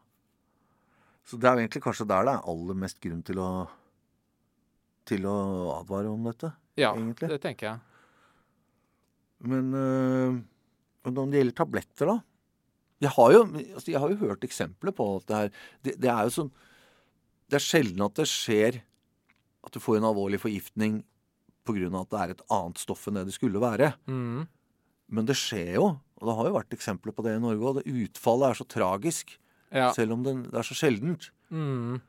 Så 1.30 1.38
det 1.38 1.46
er 1.46 1.54
jo 1.60 1.62
egentlig 1.68 1.84
kanskje 1.86 2.08
der 2.10 2.26
det 2.26 2.34
er 2.34 2.48
aller 2.50 2.74
mest 2.74 2.98
grunn 3.06 3.22
til 3.22 3.38
å 3.38 3.50
til 5.06 5.26
å 5.30 5.36
advare 5.80 6.10
om 6.10 6.24
dette, 6.26 6.52
Ja, 6.78 6.96
egentlig. 6.96 7.30
det 7.30 7.40
tenker 7.42 7.68
jeg. 7.68 7.80
Men 9.46 9.74
øh, 9.74 10.42
når 11.06 11.30
det 11.32 11.40
gjelder 11.40 11.56
tabletter, 11.58 12.06
da 12.08 12.18
Jeg 13.00 13.14
har 13.16 13.32
jo, 13.32 13.44
altså, 13.48 13.92
jeg 13.92 14.02
har 14.04 14.12
jo 14.12 14.22
hørt 14.24 14.44
eksempler 14.44 14.96
på 14.96 15.08
at 15.18 15.28
det 15.30 15.38
er 15.40 15.52
det, 15.88 15.94
det 16.04 16.12
er 16.12 16.28
jo 16.28 16.36
sånn 16.36 16.50
Det 17.50 17.60
er 17.60 17.64
sjelden 17.66 18.04
at 18.06 18.18
det 18.20 18.28
skjer 18.30 18.82
at 19.66 19.76
du 19.76 19.82
får 19.82 20.00
en 20.00 20.10
alvorlig 20.10 20.40
forgiftning 20.42 21.02
pga. 21.68 21.90
at 22.02 22.12
det 22.12 22.20
er 22.20 22.34
et 22.34 22.46
annet 22.56 22.82
stoff 22.82 23.08
enn 23.08 23.20
det 23.20 23.28
det 23.30 23.36
skulle 23.36 23.62
være. 23.62 23.94
Mm. 24.10 24.48
Men 25.10 25.26
det 25.28 25.36
skjer 25.38 25.76
jo, 25.80 25.88
og 25.98 26.30
det 26.30 26.36
har 26.38 26.50
jo 26.50 26.56
vært 26.56 26.76
eksempler 26.78 27.16
på 27.16 27.26
det 27.26 27.36
i 27.36 27.42
Norge, 27.42 27.80
det 27.80 28.06
utfallet 28.06 28.52
er 28.52 28.60
så 28.60 28.68
tragisk. 28.70 29.36
Ja. 29.70 29.92
Selv 29.94 30.16
om 30.16 30.24
det, 30.26 30.36
er 30.54 30.66
så 30.66 30.78
sjeldent. 30.78 31.30
Mm. 31.54 32.00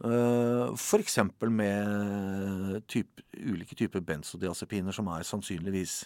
Uh, 0.00 0.72
F.eks. 0.76 1.18
med 1.50 2.82
type, 2.88 3.24
ulike 3.36 3.76
typer 3.76 4.02
benzodiazepiner 4.04 4.94
som 4.96 5.10
er 5.12 5.26
sannsynligvis 5.28 6.04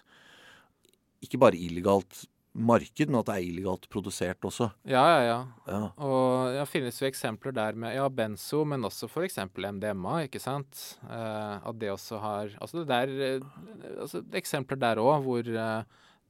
ikke 1.24 1.40
bare 1.40 1.60
illegalt 1.60 2.24
marked, 2.54 3.08
men 3.10 3.18
at 3.18 3.26
det 3.26 3.34
er 3.34 3.46
illegalt 3.48 3.88
produsert 3.90 4.46
også. 4.46 4.68
ja, 4.86 5.02
ja, 5.02 5.22
ja. 5.26 5.38
Ja, 5.66 5.80
Og 5.98 6.52
det 6.54 6.68
finnes 6.70 7.00
jo 7.02 7.08
eksempler 7.08 7.52
der 7.56 7.74
med 7.74 7.94
ja, 7.96 8.06
benzo, 8.08 8.64
men 8.64 8.84
også 8.86 9.08
f.eks. 9.10 9.38
MDMA, 9.58 10.20
ikke 10.28 10.38
sant. 10.42 10.98
Eh, 11.10 11.58
at 11.66 11.78
det 11.80 11.90
også 11.90 12.20
har 12.22 12.52
Altså 12.60 12.84
det 12.84 12.86
der 12.92 13.08
eh, 13.08 13.48
altså, 14.00 14.22
det 14.22 14.36
er 14.38 14.42
Eksempler 14.44 14.78
der 14.78 15.02
òg 15.02 15.24
hvor 15.26 15.50
eh, 15.50 15.82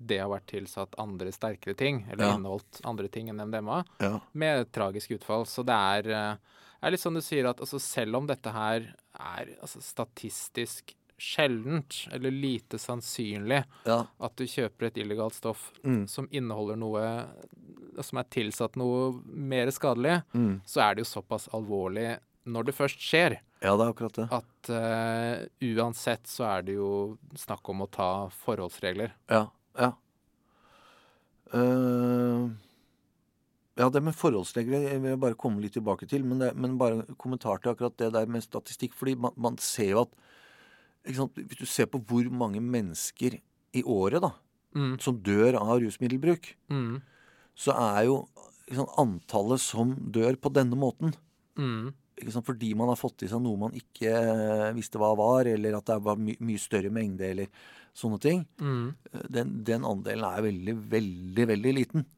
det 0.05 0.19
har 0.19 0.29
vært 0.33 0.49
tilsatt 0.51 0.97
andre 0.99 1.31
sterkere 1.33 1.77
ting, 1.79 2.03
eller 2.11 2.25
Ja. 2.25 2.35
inneholdt 2.39 2.81
andre 2.85 3.09
ting 3.09 3.29
enn 3.31 3.39
MDMA, 3.45 3.85
ja, 4.03 4.19
med 4.33 4.73
tragisk 4.75 5.13
utfall. 5.15 5.45
Så 5.47 5.63
det 5.65 5.77
er, 5.77 6.09
eh, 6.11 6.59
er 6.83 6.91
litt 6.91 7.01
sånn 7.05 7.15
du 7.15 7.23
sier 7.23 7.47
at 7.49 7.61
altså, 7.63 7.79
selv 7.81 8.17
om 8.17 8.27
dette 8.27 8.51
her 8.53 8.95
er 9.15 9.55
altså, 9.63 9.81
statistisk 9.85 10.97
sjeldent, 11.21 12.05
eller 12.13 12.35
lite 12.35 12.79
sannsynlig, 12.81 13.63
ja. 13.87 14.01
at 14.19 14.37
du 14.37 14.47
kjøper 14.51 14.89
et 14.89 15.01
illegalt 15.03 15.37
stoff 15.37 15.71
Mm, 15.85 16.07
som 16.09 16.27
inneholder 16.33 16.79
noe 16.81 17.03
som 18.03 18.19
er 18.19 18.29
tilsatt 18.33 18.79
noe 18.81 19.13
mer 19.25 19.71
skadelig, 19.75 20.21
mm. 20.35 20.63
så 20.67 20.81
er 20.87 20.95
det 20.95 21.05
jo 21.05 21.11
såpass 21.13 21.47
alvorlig 21.55 22.17
når 22.51 22.69
det 22.69 22.75
først 22.77 23.01
skjer, 23.01 23.39
ja, 23.65 23.73
det 23.73 23.85
er 23.87 23.93
akkurat 23.95 24.19
det. 24.19 24.27
at 24.37 24.71
uh, 24.75 25.45
uansett 25.73 26.29
så 26.29 26.45
er 26.51 26.67
det 26.67 26.75
jo 26.77 26.89
snakk 27.39 27.71
om 27.73 27.87
å 27.87 27.89
ta 27.89 28.09
forholdsregler. 28.45 29.15
Ja, 29.33 29.47
ja. 29.81 29.95
Uh, 31.55 32.51
ja, 33.79 33.89
det 33.91 34.03
med 34.05 34.15
forholdsregler 34.19 34.85
jeg 34.91 35.01
vil 35.01 35.15
jeg 35.15 35.23
bare 35.23 35.39
komme 35.39 35.65
litt 35.65 35.75
tilbake 35.79 36.07
til. 36.11 36.27
Men, 36.29 36.43
det, 36.45 36.53
men 36.61 36.77
bare 36.79 37.01
en 37.01 37.17
kommentar 37.19 37.63
til 37.63 37.73
akkurat 37.73 37.97
det 37.99 38.13
der 38.15 38.29
med 38.31 38.45
statistikk. 38.45 38.93
Fordi 38.99 39.17
man, 39.25 39.33
man 39.41 39.57
ser 39.63 39.95
jo 39.95 40.05
at 40.05 40.13
Hvis 41.05 41.61
du 41.61 41.67
ser 41.69 41.87
på 41.93 42.01
hvor 42.01 42.31
mange 42.33 42.63
mennesker 42.65 43.39
i 43.75 43.83
året 43.85 44.23
da, 44.25 44.33
Mm, 44.75 44.97
som 44.99 45.21
dør 45.23 45.55
av 45.61 45.77
rusmiddelbruk, 45.79 46.49
mm, 46.67 46.95
så 47.55 47.75
er 47.79 48.09
jo 48.09 48.17
sant, 48.75 48.91
antallet 48.99 49.63
som 49.63 49.93
dør 50.11 50.35
på 50.35 50.51
denne 50.51 50.75
måten 50.75 51.13
mm, 51.55 51.93
sant, 52.27 52.47
Fordi 52.49 52.73
man 52.75 52.91
har 52.91 52.99
fått 52.99 53.23
i 53.23 53.29
seg 53.31 53.39
noe 53.45 53.61
man 53.61 53.77
ikke 53.79 54.11
eh, 54.11 54.73
visste 54.75 54.99
hva 54.99 55.13
var, 55.15 55.47
eller 55.47 55.79
at 55.79 55.87
det 55.93 56.01
var 56.03 56.19
my 56.19 56.35
mye 56.43 56.59
større 56.59 56.91
mengde, 56.91 57.29
eller 57.31 57.71
sånne 57.95 58.19
ting. 58.19 58.43
mm. 58.59 58.89
eh, 59.13 59.29
Den, 59.31 59.55
den 59.63 59.87
andelen 59.87 60.27
er 60.27 60.43
veldig, 60.49 60.77
veldig, 60.97 61.47
veldig 61.53 61.77
liten. 61.79 62.09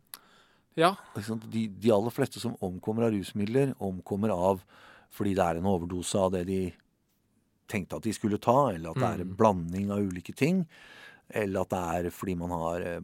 Ja. 0.80 0.94
Sant? 1.20 1.44
De, 1.52 1.66
de 1.68 1.92
aller 1.92 2.12
fleste 2.12 2.40
som 2.40 2.56
omkommer 2.64 3.04
av 3.04 3.12
rusmidler, 3.12 3.76
omkommer 3.84 4.32
av 4.32 4.64
fordi 5.12 5.36
det 5.36 5.44
er 5.44 5.60
en 5.60 5.68
overdose 5.68 6.16
av 6.20 6.32
det 6.32 6.46
de 6.48 6.60
tenkte 7.68 7.96
at 7.98 8.02
de 8.06 8.12
skulle 8.16 8.38
ta, 8.42 8.70
eller 8.74 8.90
at 8.90 8.96
det 9.02 9.08
er 9.10 9.20
en 9.24 9.30
Mm. 9.32 9.36
blanding 9.36 9.90
av 9.90 9.98
ulike 10.06 10.34
ting, 10.34 10.66
eller 11.30 11.60
at 11.66 11.70
det 11.70 12.06
er 12.06 12.10
fordi 12.14 12.36
man 12.38 12.50
har 12.50 12.80
eh, 12.80 13.00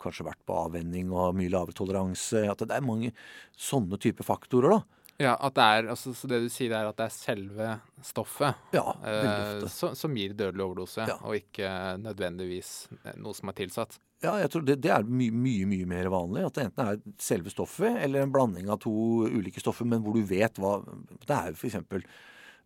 kanskje 0.00 0.26
vært 0.26 0.42
på 0.46 0.56
avvenning 0.66 1.10
og 1.12 1.20
har 1.22 1.32
mye 1.38 1.50
lavere 1.50 1.72
toleranse. 1.72 2.44
At 2.50 2.58
det 2.58 2.70
er 2.76 2.84
mange 2.84 3.12
sånne 3.56 3.96
typer 3.98 4.24
faktorer, 4.28 4.70
da. 4.76 4.82
ja, 5.18 5.36
at 5.40 5.54
det 5.54 5.62
er 5.64 5.88
altså, 5.94 6.12
Så 6.14 6.28
det 6.28 6.42
du 6.42 6.48
sier, 6.50 6.72
er 6.74 6.88
at 6.90 6.96
det 6.98 7.06
er 7.06 7.14
selve 7.14 7.80
stoffet 8.02 8.54
Ja, 8.74 8.92
eh, 9.06 9.64
som, 9.72 9.94
som 9.94 10.14
gir 10.14 10.34
dødelig 10.34 10.64
overdose, 10.66 11.06
Ja. 11.08 11.16
og 11.22 11.34
ikke 11.38 11.70
nødvendigvis 12.02 12.88
noe 13.16 13.32
som 13.34 13.48
er 13.48 13.52
tilsatt. 13.54 13.98
Ja, 14.24 14.36
jeg 14.40 14.50
tror 14.50 14.64
det, 14.64 14.78
det 14.80 14.90
er 14.90 15.02
mye, 15.04 15.30
mye, 15.32 15.66
mye 15.68 15.86
mer 15.86 16.06
vanlig. 16.12 16.44
At 16.46 16.54
det 16.56 16.62
enten 16.68 16.86
er 16.88 17.00
selve 17.20 17.50
stoffet 17.52 17.98
eller 18.04 18.22
en 18.24 18.32
blanding 18.32 18.68
av 18.72 18.78
to 18.80 18.92
ulike 19.28 19.60
stoffer, 19.60 19.84
men 19.88 20.00
hvor 20.04 20.14
du 20.16 20.22
vet 20.24 20.56
hva 20.60 20.78
Det 21.26 21.34
er 21.34 21.50
jo 21.52 21.58
f.eks. 21.60 21.76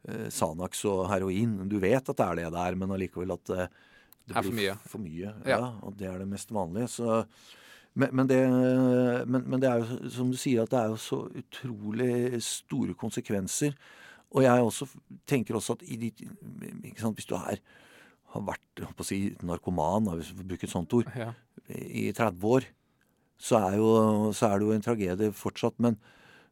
Eh, 0.07 0.29
Sanax 0.31 0.85
og 0.89 1.07
heroin. 1.11 1.57
Du 1.69 1.79
vet 1.83 2.03
at 2.09 2.17
det 2.17 2.27
er 2.27 2.35
det 2.43 2.51
det 2.55 2.65
er, 2.67 2.77
men 2.79 2.93
allikevel 2.95 3.33
at 3.35 3.45
det, 3.51 3.69
det 4.29 4.37
Er 4.37 4.43
for 4.47 4.55
mye. 4.59 4.75
For 4.87 5.03
mye. 5.03 5.33
Ja. 5.45 5.57
Ja. 5.59 5.73
og 5.83 5.97
det 5.99 6.07
er 6.11 6.19
det 6.23 6.29
mest 6.31 6.53
vanlige. 6.55 6.89
Så, 6.93 7.23
men, 7.99 8.13
men, 8.15 8.29
det, 8.31 8.39
men, 9.27 9.43
men 9.49 9.61
det 9.61 9.71
er 9.73 9.83
jo 9.83 10.11
som 10.15 10.31
du 10.31 10.37
sier, 10.39 10.63
at 10.63 10.71
det 10.71 10.79
er 10.85 10.93
jo 10.93 11.01
så 11.03 11.23
utrolig 11.43 12.39
store 12.45 12.95
konsekvenser. 12.95 13.75
Og 14.37 14.45
jeg 14.45 14.61
også 14.61 14.87
tenker 15.27 15.57
også 15.57 15.79
at 15.79 15.83
i 15.89 15.97
de, 15.97 16.13
sant, 17.01 17.17
hvis 17.17 17.27
du 17.29 17.35
er, 17.39 17.59
har 18.35 18.43
vært 18.45 18.83
å 18.85 19.07
si, 19.09 19.23
narkoman, 19.41 20.11
hvis 20.19 20.35
vi 20.35 20.43
får 20.43 20.49
bruke 20.53 20.69
et 20.69 20.75
sånt 20.75 20.93
ord, 20.99 21.09
Ja. 21.17 21.31
i 21.73 22.11
30 22.13 22.45
år, 22.45 22.67
så 23.41 23.57
er, 23.71 23.77
jo, 23.81 23.89
så 24.37 24.51
er 24.51 24.59
det 24.59 24.67
jo 24.69 24.75
en 24.77 24.85
tragedie 24.85 25.33
fortsatt. 25.33 25.77
Men 25.81 25.97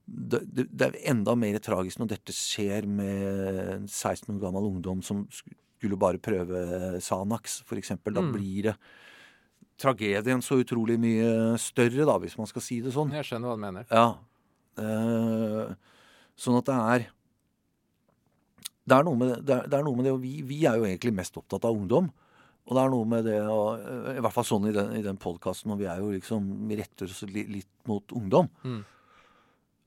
det, 0.06 0.40
det, 0.54 0.64
det 0.70 0.86
er 0.86 0.98
enda 1.10 1.34
mer 1.38 1.58
tragisk 1.58 1.98
når 1.98 2.12
dette 2.14 2.32
skjer 2.34 2.86
med 2.86 3.72
en 3.80 3.86
16 3.90 4.30
år 4.36 4.40
gammel 4.44 4.68
ungdom 4.70 5.02
som 5.02 5.24
skulle 5.32 5.98
bare 5.98 6.20
prøve 6.22 7.00
Sanax, 7.02 7.60
f.eks. 7.66 7.92
Da 8.06 8.22
Mm. 8.22 8.32
blir 8.32 8.62
det 8.70 8.76
tragedien 9.82 10.40
så 10.40 10.56
utrolig 10.62 10.96
mye 11.02 11.56
større, 11.60 12.06
da, 12.08 12.14
hvis 12.22 12.38
man 12.38 12.46
skal 12.48 12.62
si 12.64 12.78
det 12.80 12.94
sånn. 12.94 13.10
Jeg 13.12 13.26
skjønner 13.28 13.50
hva 13.50 13.56
du 13.58 13.64
mener. 13.66 13.84
Ja. 13.90 14.06
Eh, 14.80 15.74
sånn 16.36 16.58
at 16.60 16.68
det 16.70 16.78
er 16.94 17.06
det 18.86 18.94
er, 18.94 19.02
noe 19.02 19.18
med, 19.18 19.32
det, 19.42 19.50
er, 19.56 19.66
det 19.66 19.74
er 19.80 19.82
noe 19.82 19.98
med 19.98 20.06
det, 20.06 20.12
og 20.14 20.20
vi, 20.22 20.36
vi 20.46 20.60
er 20.70 20.76
jo 20.78 20.86
egentlig 20.86 21.10
mest 21.16 21.34
opptatt 21.40 21.64
av 21.66 21.74
ungdom. 21.74 22.06
Og 22.66 22.74
det 22.76 22.82
er 22.84 22.90
noe 22.92 23.06
med 23.10 23.24
det, 23.26 23.38
og, 23.50 23.80
I 24.14 24.20
hvert 24.22 24.34
fall 24.34 24.46
sånn 24.46 24.68
i 24.70 24.74
den, 24.74 24.92
i 24.98 25.02
den 25.02 25.18
podkasten, 25.22 25.72
og 25.74 25.80
vi 25.82 25.88
er 25.90 25.98
jo 26.02 26.12
liksom 26.14 26.46
Vi 26.70 26.78
retter 26.78 27.10
oss 27.10 27.24
litt, 27.26 27.50
litt 27.50 27.72
mot 27.90 28.14
ungdom. 28.14 28.46
Mm. 28.62 28.84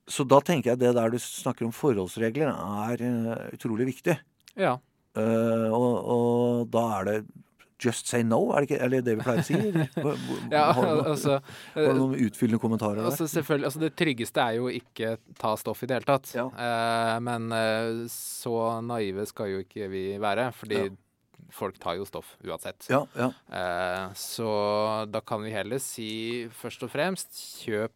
Så 0.09 0.25
da 0.25 0.39
tenker 0.41 0.73
jeg 0.73 0.81
det 0.81 0.93
der 0.97 1.13
du 1.13 1.19
snakker 1.21 1.67
om 1.67 1.73
forholdsregler, 1.75 2.49
er 2.89 3.03
uh, 3.05 3.49
utrolig 3.53 3.91
viktig. 3.93 4.17
Ja. 4.59 4.77
Uh, 5.17 5.69
og, 5.73 5.91
og 6.15 6.73
da 6.73 6.85
er 6.99 7.07
det 7.09 7.19
just 7.79 8.07
say 8.07 8.23
no, 8.23 8.39
er 8.51 8.63
det 8.63 8.69
ikke 8.69 8.79
eller 8.85 9.03
det, 9.05 9.15
vi 9.17 9.25
pleier 9.25 9.41
å 9.41 9.47
si? 9.47 9.59
ja 10.55 10.63
har, 10.75 10.87
du 10.89 11.03
altså, 11.13 11.37
har 11.75 11.93
du 11.93 12.01
noen 12.01 12.15
utfyllende 12.27 12.61
kommentarer 12.61 12.99
der? 12.99 13.09
Altså 13.11 13.27
selvfølgelig, 13.31 13.69
altså 13.69 13.83
Det 13.85 13.91
tryggeste 13.99 14.43
er 14.43 14.57
jo 14.59 14.71
ikke 14.73 15.13
ta 15.39 15.53
stoff 15.59 15.83
i 15.85 15.89
det 15.89 15.99
hele 15.99 16.09
tatt. 16.09 16.31
Ja. 16.35 16.47
Eh, 16.51 17.13
men 17.25 17.47
eh, 17.55 18.01
så 18.13 18.55
naive 18.85 19.27
skal 19.29 19.53
jo 19.53 19.61
ikke 19.63 19.87
vi 19.91 20.03
være, 20.21 20.49
fordi 20.55 20.81
Ja. 20.89 20.89
folk 21.55 21.79
tar 21.81 21.95
jo 21.97 22.05
stoff 22.05 22.35
uansett. 22.45 22.89
Ja, 22.91 23.05
ja. 23.17 23.31
Eh, 23.47 24.03
så 24.19 24.49
da 25.09 25.23
kan 25.23 25.43
vi 25.45 25.55
heller 25.55 25.79
si 25.83 26.11
først 26.59 26.83
og 26.85 26.91
fremst 26.93 27.39
kjøp 27.63 27.95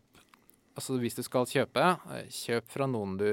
Altså 0.76 0.98
hvis 1.00 1.16
du 1.16 1.24
skal 1.24 1.46
kjøpe, 1.46 1.84
eh, 2.12 2.26
kjøp 2.34 2.68
fra 2.74 2.88
noen 2.90 3.18
du 3.20 3.28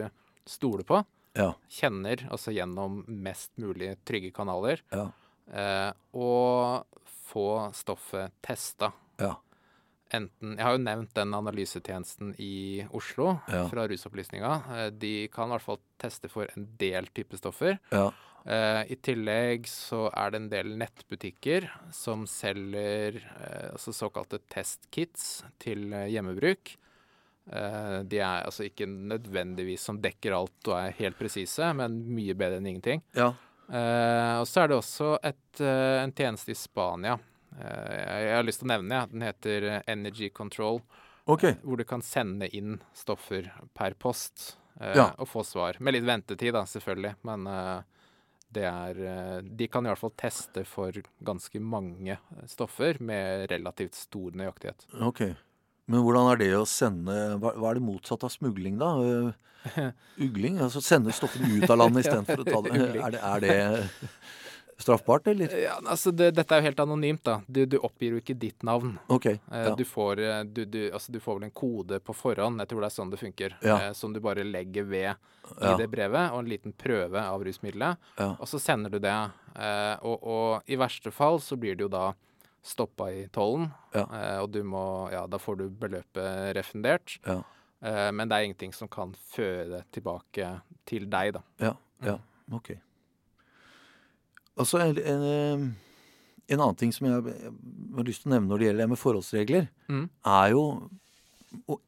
stoler 0.46 0.84
på. 0.84 1.04
ja, 1.36 1.52
Kjenner, 1.70 2.26
altså 2.30 2.52
gjennom 2.52 3.04
mest 3.08 3.50
mulig 3.58 3.96
trygge 4.04 4.32
kanaler. 4.32 4.82
ja, 4.92 5.10
Eh, 5.52 5.92
og 6.14 6.84
få 7.26 7.72
stoffet 7.74 8.30
testa. 8.42 8.92
ja. 9.18 9.34
Enten 10.12 10.56
Jeg 10.56 10.64
har 10.64 10.72
jo 10.76 10.82
nevnt 10.82 11.12
den 11.14 11.32
analysetjenesten 11.34 12.34
i 12.38 12.84
Oslo 12.92 13.40
fra 13.70 13.86
Rusopplysninga. 13.86 14.62
Eh, 14.76 14.90
De 14.90 15.28
kan 15.28 15.48
i 15.48 15.52
hvert 15.54 15.62
fall 15.62 15.78
teste 15.98 16.28
for 16.28 16.46
en 16.56 16.66
del 16.78 17.06
type 17.14 17.36
stoffer. 17.38 17.78
ja. 17.92 18.10
Eh, 18.46 18.84
I 18.90 18.96
tillegg 18.96 19.66
så 19.68 20.08
er 20.16 20.30
det 20.30 20.36
en 20.40 20.48
del 20.48 20.66
nettbutikker 20.78 21.68
som 21.92 22.22
selger 22.26 23.16
eh, 23.20 23.70
altså 23.72 23.92
såkalte 23.92 24.38
testkits 24.48 25.42
til 25.60 25.92
eh, 25.92 26.06
hjemmebruk. 26.08 26.76
Eh, 27.48 27.98
de 28.06 28.18
er 28.20 28.44
altså 28.46 28.66
ikke 28.68 28.86
nødvendigvis 28.86 29.82
som 29.88 29.98
dekker 30.02 30.36
alt 30.36 30.68
og 30.70 30.76
er 30.78 30.96
helt 31.00 31.18
presise, 31.18 31.72
men 31.76 31.96
mye 32.14 32.36
bedre 32.38 32.60
enn 32.60 32.68
ingenting. 32.74 33.02
ja. 33.16 33.32
Eh, 33.70 34.36
og 34.40 34.48
så 34.50 34.64
er 34.64 34.68
det 34.68 34.76
også 34.80 35.08
et, 35.22 35.60
eh, 35.62 36.02
en 36.02 36.10
tjeneste 36.12 36.50
i 36.50 36.56
Spania. 36.58 37.12
Jeg, 37.56 38.32
har 38.34 38.42
lyst 38.42 38.58
til 38.62 38.66
å 38.66 38.72
nevne, 38.72 38.96
ja. 38.96 39.06
Den 39.06 39.22
heter 39.22 39.66
Energy 39.86 40.28
Control. 40.34 40.80
Okay. 41.30 41.54
Hvor 41.62 41.78
du 41.78 41.84
kan 41.84 42.02
sende 42.02 42.48
inn 42.50 42.80
stoffer 42.92 43.46
per 43.72 43.94
post 43.94 44.56
Ja. 44.80 45.12
og 45.18 45.28
få 45.28 45.44
svar. 45.46 45.78
Med 45.78 45.94
litt 45.94 46.02
ventetid, 46.04 46.52
da, 46.52 46.64
selvfølgelig. 46.64 47.14
Men 47.22 47.84
det 48.50 48.64
er 48.64 49.42
De 49.42 49.68
kan 49.68 49.86
i 49.86 49.88
hvert 49.90 49.98
fall 49.98 50.16
teste 50.16 50.64
for 50.66 50.90
ganske 51.22 51.60
mange 51.60 52.18
stoffer 52.46 53.00
med 53.00 53.50
relativt 53.50 53.94
stor 53.94 54.32
nøyaktighet. 54.32 54.86
Ok. 55.00 55.36
Men 55.90 56.04
hvordan 56.06 56.28
er 56.32 56.38
det 56.40 56.50
å 56.54 56.64
sende 56.70 57.14
Hva, 57.42 57.50
hva 57.58 57.70
er 57.72 57.80
det 57.80 57.84
motsatte 57.86 58.28
av 58.28 58.34
smugling, 58.34 58.76
da? 58.78 58.90
Eh, 59.74 59.88
Ugling? 60.22 60.60
Altså 60.62 60.80
sende 60.84 61.12
stoffene 61.12 61.50
ut 61.58 61.70
av 61.70 61.80
landet 61.82 62.04
istedenfor 62.06 62.44
å 62.44 62.46
ta 62.46 62.60
det 62.68 62.76
Er 63.00 63.16
det, 63.16 63.20
er 63.20 63.42
det 63.44 63.56
straffbart, 64.80 65.26
eller? 65.28 65.52
Ja, 65.60 65.74
altså 65.84 66.08
det, 66.16 66.30
Dette 66.38 66.56
er 66.56 66.62
jo 66.62 66.68
helt 66.70 66.78
anonymt. 66.80 67.20
da. 67.26 67.34
Du, 67.46 67.58
du 67.68 67.76
oppgir 67.84 68.14
jo 68.14 68.20
ikke 68.22 68.32
ditt 68.40 68.62
navn. 68.64 68.94
OK. 69.12 69.26
Eh, 69.26 69.40
Ja. 69.52 69.74
Du, 69.76 69.82
får, 69.84 70.22
eh, 70.24 70.38
du, 70.48 70.62
du, 70.64 70.78
altså, 70.96 71.12
du 71.12 71.18
får 71.20 71.36
vel 71.36 71.48
en 71.50 71.52
kode 71.60 71.98
på 72.00 72.14
forhånd, 72.16 72.62
jeg 72.62 72.70
tror 72.70 72.80
det 72.80 72.88
er 72.88 72.94
sånn 72.96 73.12
det 73.12 73.20
funker, 73.20 73.58
Ja. 73.60 73.76
eh, 73.76 73.92
som 73.98 74.14
du 74.16 74.20
bare 74.24 74.46
legger 74.48 74.88
ved 74.88 75.10
i 75.60 75.74
det 75.76 75.90
brevet, 75.92 76.30
og 76.32 76.40
en 76.44 76.48
liten 76.48 76.72
prøve 76.72 77.20
av 77.20 77.44
rusmiddelet. 77.44 78.00
Ja. 78.16 78.30
Og 78.40 78.48
så 78.48 78.60
sender 78.62 78.92
du 78.96 78.98
det. 79.04 79.12
Eh, 79.58 79.96
og, 80.00 80.16
og 80.24 80.70
i 80.72 80.78
verste 80.80 81.12
fall 81.12 81.40
så 81.44 81.58
blir 81.60 81.76
det 81.76 81.84
jo 81.84 81.92
da 81.92 82.06
stoppa 82.62 83.08
i 83.12 83.26
tollen, 83.32 83.70
Ja. 83.94 84.04
eh, 84.12 84.38
og 84.42 84.50
du 84.52 84.62
må 84.62 85.10
Ja, 85.12 85.26
da 85.26 85.38
får 85.38 85.56
du 85.58 85.68
beløpet 85.70 86.54
refundert. 86.56 87.18
Ja. 87.26 87.42
Eh, 87.82 88.10
men 88.12 88.28
det 88.28 88.36
er 88.36 88.44
ingenting 88.44 88.74
som 88.74 88.88
kan 88.88 89.14
føre 89.32 89.84
tilbake 89.92 90.60
til 90.86 91.06
deg, 91.08 91.32
da. 91.34 91.40
Ja, 91.58 91.74
ja, 92.04 92.18
ok. 92.52 92.74
Altså, 94.60 94.78
en, 94.82 94.98
en, 94.98 95.76
en 96.50 96.60
annen 96.60 96.76
ting 96.76 96.92
som 96.92 97.06
jeg, 97.08 97.24
jeg 97.32 97.52
har 97.96 98.04
lyst 98.08 98.24
til 98.24 98.30
å 98.30 98.34
nevne 98.34 98.50
når 98.50 98.58
det 98.60 98.66
gjelder 98.68 98.84
det 98.84 98.90
med 98.92 99.00
forholdsregler, 99.00 99.68
Mm. 99.90 100.08
er 100.26 100.50
jo 100.52 100.64
å 101.66 101.78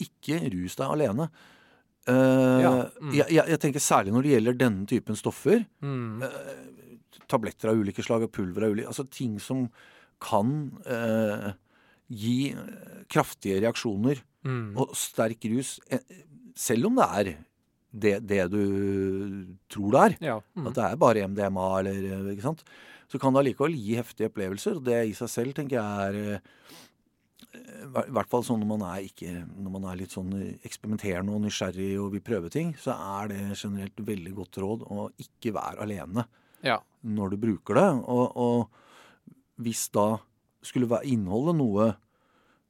ikke 0.00 0.38
ruse 0.52 0.76
deg 0.80 0.86
alene. 0.94 1.26
Uh, 2.08 2.60
Ja, 2.62 2.70
mm. 3.00 3.10
jeg, 3.12 3.28
jeg, 3.36 3.58
tenker 3.60 3.80
særlig 3.84 4.12
når 4.14 4.22
det 4.24 4.30
gjelder 4.32 4.56
denne 4.62 4.86
typen 4.88 5.16
stoffer, 5.18 5.66
Mm. 5.82 6.22
tabletter 7.28 7.70
av 7.70 7.76
ulike 7.82 8.02
slag 8.02 8.22
og 8.24 8.32
pulver 8.32 8.64
av 8.64 8.72
ulike 8.72 8.88
Altså 8.88 9.04
ting 9.10 9.38
som 9.38 9.68
kan 10.22 10.56
eh, 10.86 11.52
gi 12.10 12.38
kraftige 13.10 13.62
reaksjoner 13.64 14.20
Mm. 14.40 14.72
og 14.80 14.94
sterk 14.96 15.44
rus, 15.52 15.78
eh, 15.92 16.00
selv 16.56 16.88
om 16.88 16.94
det 16.96 17.08
er 17.20 17.30
det, 17.92 18.14
det 18.24 18.44
du 18.48 18.62
tror 19.68 19.90
det 19.92 20.00
er. 20.00 20.14
Ja. 20.30 20.36
Mm. 20.56 20.70
At 20.70 20.78
det 20.78 20.84
er 20.86 21.00
bare 21.00 21.26
MDMA, 21.28 21.66
eller 21.80 21.98
eh, 21.98 22.30
ikke 22.32 22.46
sant. 22.46 22.64
Så 23.10 23.20
kan 23.20 23.34
det 23.34 23.42
allikevel 23.42 23.74
gi 23.74 23.98
heftige 23.98 24.30
opplevelser. 24.30 24.78
Og 24.78 24.86
det 24.86 25.00
i 25.10 25.16
seg 25.18 25.32
selv 25.32 25.56
tenker 25.58 25.76
jeg 25.76 26.06
er 26.06 26.38
eh, 26.38 26.48
I 28.06 28.12
hvert 28.14 28.30
fall 28.30 28.44
sånn 28.46 28.62
når 28.62 28.70
man 28.70 28.86
er, 28.86 29.08
ikke, 29.10 29.32
når 29.58 29.74
man 29.76 29.88
er 29.90 29.98
litt 29.98 30.14
sånn 30.14 30.30
eksperimenterende 30.64 31.34
og 31.34 31.42
nysgjerrig 31.44 31.92
og 32.00 32.12
vil 32.14 32.24
prøve 32.24 32.52
ting, 32.54 32.72
så 32.78 32.94
er 32.94 33.32
det 33.32 33.40
generelt 33.58 34.04
veldig 34.06 34.36
godt 34.36 34.60
råd 34.62 34.86
å 34.86 35.08
ikke 35.20 35.52
være 35.56 35.84
alene 35.84 36.24
ja. 36.64 36.78
når 37.02 37.34
du 37.34 37.42
bruker 37.44 37.80
det. 37.80 37.88
Og, 38.06 38.38
og 38.38 38.86
hvis 39.60 39.88
da 39.94 40.18
skulle 40.64 41.00
inneholde 41.08 41.54
noe 41.56 41.90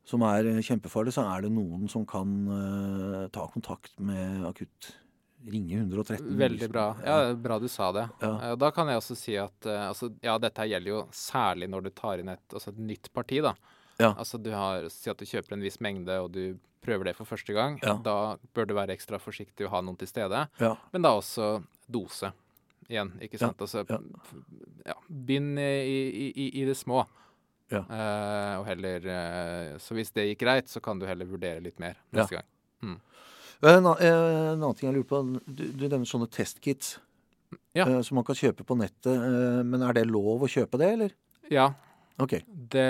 som 0.06 0.22
er 0.26 0.48
eh, 0.50 0.62
kjempefarlig, 0.64 1.12
så 1.14 1.24
er 1.28 1.44
det 1.44 1.52
noen 1.54 1.86
som 1.90 2.06
kan 2.08 2.30
uh, 2.48 3.24
ta 3.34 3.46
kontakt 3.52 3.94
med 4.02 4.46
akutt. 4.48 4.94
Ringe 5.40 5.78
113. 5.80 6.34
Veldig 6.36 6.66
bra. 6.68 6.82
Ja, 7.00 7.32
bra 7.32 7.56
du 7.62 7.64
sa 7.72 7.86
det. 7.96 8.02
Ja. 8.20 8.32
Eh, 8.50 8.56
Da 8.60 8.68
kan 8.76 8.90
jeg 8.92 9.00
også 9.00 9.14
si 9.16 9.38
at 9.40 9.64
altså, 9.64 10.10
ja, 10.20 10.34
dette 10.36 10.66
gjelder 10.68 10.92
jo 10.92 10.98
særlig 11.16 11.70
når 11.72 11.86
du 11.86 11.90
tar 11.96 12.20
inn 12.20 12.28
et, 12.28 12.42
altså 12.52 12.74
et 12.74 12.82
nytt 12.90 13.08
parti. 13.16 13.38
da. 13.40 13.54
Ja. 14.00 14.10
Altså 14.18 14.36
du 14.36 14.50
har, 14.52 14.88
Si 14.92 15.08
at 15.08 15.16
du 15.16 15.24
kjøper 15.24 15.56
en 15.56 15.64
viss 15.64 15.80
mengde, 15.80 16.18
og 16.20 16.32
du 16.36 16.58
prøver 16.84 17.08
det 17.10 17.16
for 17.16 17.28
første 17.28 17.56
gang. 17.56 17.78
Ja. 17.80 17.96
Da 18.04 18.36
bør 18.56 18.68
du 18.68 18.74
være 18.76 18.96
ekstra 18.96 19.20
forsiktig 19.20 19.66
og 19.66 19.74
ha 19.74 19.80
noen 19.84 19.98
til 20.00 20.08
stede. 20.10 20.46
Ja. 20.60 20.74
Men 20.92 21.04
da 21.04 21.14
også 21.16 21.62
dose. 21.90 22.32
Igjen, 22.90 23.12
ikke 23.22 23.38
Ja, 23.38 23.46
sant? 23.46 23.60
Altså, 23.62 23.84
ja. 23.88 23.98
ja, 24.90 24.94
Begynn 25.08 25.52
i, 25.62 25.70
i, 26.34 26.46
i, 26.60 26.64
det 26.66 26.74
små. 26.76 27.04
Ja. 27.70 27.84
Uh, 27.86 28.54
og 28.58 28.64
heller 28.66 29.04
uh, 29.06 29.76
Så 29.78 29.94
hvis 29.94 30.10
det 30.16 30.24
gikk 30.32 30.40
greit, 30.42 30.66
så 30.72 30.80
kan 30.82 30.98
du 30.98 31.06
heller 31.06 31.28
vurdere 31.30 31.62
litt 31.62 31.78
mer 31.78 32.00
neste 32.10 32.40
gang. 32.40 32.48
En, 33.62 33.86
a- 33.86 33.94
eh, 34.00 34.08
en 34.08 34.56
annen 34.56 34.74
ting 34.74 34.88
jeg 34.88 34.96
lurer 34.96 35.06
på. 35.06 35.20
Du, 35.46 35.62
du 35.76 35.84
nevner 35.86 36.08
sånne 36.08 36.26
testkits 36.32 36.96
Ja. 37.76 37.84
uh, 37.86 38.00
som 38.02 38.16
man 38.18 38.24
kan 38.26 38.34
kjøpe 38.40 38.64
på 38.66 38.74
nettet. 38.80 39.14
men 39.68 39.82
er 39.86 39.92
det 40.00 40.06
lov 40.10 40.42
å 40.42 40.50
kjøpe 40.50 40.78
det, 40.82 40.90
eller? 40.98 41.14
Ja, 41.52 41.70
Ok. 42.20 42.34
Det, 42.44 42.82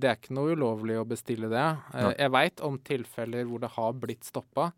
det 0.00 0.08
er 0.08 0.14
ikke 0.16 0.32
noe 0.32 0.54
ulovlig 0.56 0.94
å 0.96 1.02
bestille 1.04 1.50
det. 1.52 1.64
Jeg 2.16 2.30
veit 2.32 2.62
om 2.64 2.78
tilfeller 2.80 3.44
hvor 3.44 3.60
det 3.60 3.68
har 3.74 3.90
blitt 4.00 4.24
stoppa 4.24 4.70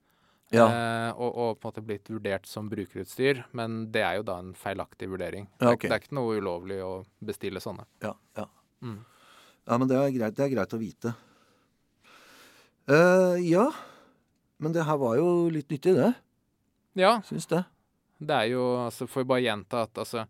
Ja. 0.55 0.67
eh, 0.71 1.11
og, 1.19 1.35
og 1.37 1.61
på 1.61 1.67
en 1.67 1.73
måte 1.73 1.83
blitt 1.87 2.09
vurdert 2.13 2.47
som 2.47 2.69
brukerutstyr, 2.71 3.45
men 3.53 3.91
det 3.91 4.03
er 4.07 4.17
jo 4.21 4.23
da 4.29 4.39
en 4.39 4.53
feilaktig 4.55 5.09
vurdering. 5.11 5.49
Det, 5.59 5.67
Ja, 5.67 5.73
ok. 5.73 5.79
ikke- 5.81 5.89
det 5.89 5.97
er 5.97 6.05
ikke 6.05 6.15
noe 6.21 6.37
ulovlig 6.39 6.79
å 6.87 6.93
bestille 7.25 7.59
sånne. 7.61 7.85
Ja, 8.03 8.13
ja. 8.37 8.47
Mm. 8.83 9.01
ja 9.67 9.79
men 9.79 9.89
det 9.89 9.97
er 9.97 10.11
greit, 10.19 10.35
det 10.37 10.45
er 10.47 10.55
greit 10.55 10.77
å 10.77 10.79
vite. 10.79 11.15
Uh, 12.89 13.35
ja. 13.43 13.71
Men 14.59 14.73
det 14.73 14.85
her 14.87 14.97
var 14.97 15.17
jo 15.19 15.49
litt 15.53 15.69
nyttig, 15.69 15.95
det. 15.99 16.13
Ja, 16.97 17.19
Syns 17.27 17.47
det. 17.51 17.65
det 18.25 18.33
er 18.33 18.47
jo 18.55 18.63
altså 18.87 19.05
Får 19.07 19.21
vi 19.21 19.29
bare 19.29 19.43
gjenta 19.45 19.83
at 19.85 19.99
altså 20.01 20.23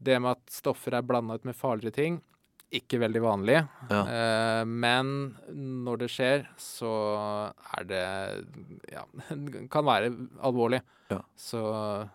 Det 0.00 0.14
med 0.22 0.30
at 0.38 0.46
stoffer 0.54 0.94
er 0.96 1.02
blanda 1.04 1.34
ut 1.36 1.44
med 1.44 1.54
farligere 1.58 1.92
ting, 1.92 2.22
ikke 2.72 2.98
veldig 3.00 3.22
vanlig. 3.24 3.58
Ja. 3.90 4.00
Eh, 4.04 4.64
men 4.68 5.12
når 5.84 5.98
det 6.04 6.08
skjer, 6.12 6.46
så 6.60 6.90
er 7.78 7.84
det 7.88 8.02
Ja, 8.92 9.04
kan 9.72 9.84
være 9.88 10.10
alvorlig. 10.44 10.82
Ja. 11.10 11.22
Så 11.36 11.62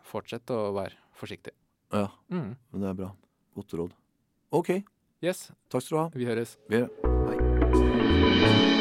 fortsett 0.05 0.45
å 0.53 0.73
være 0.75 0.93
forsiktig. 1.17 1.53
Ja, 1.93 2.07
Mm. 2.29 2.55
men 2.71 2.81
det 2.81 2.89
er 2.89 2.93
bra. 2.93 3.11
Godt 3.55 3.73
råd. 3.77 3.91
OK. 4.51 4.83
Yes, 5.23 5.51
Takk 5.69 5.81
skal 5.81 5.97
du 5.97 6.01
ha. 6.03 6.09
vi 6.13 6.25
høres. 6.25 6.57
Vi- 6.69 6.87
Hei. 7.29 8.72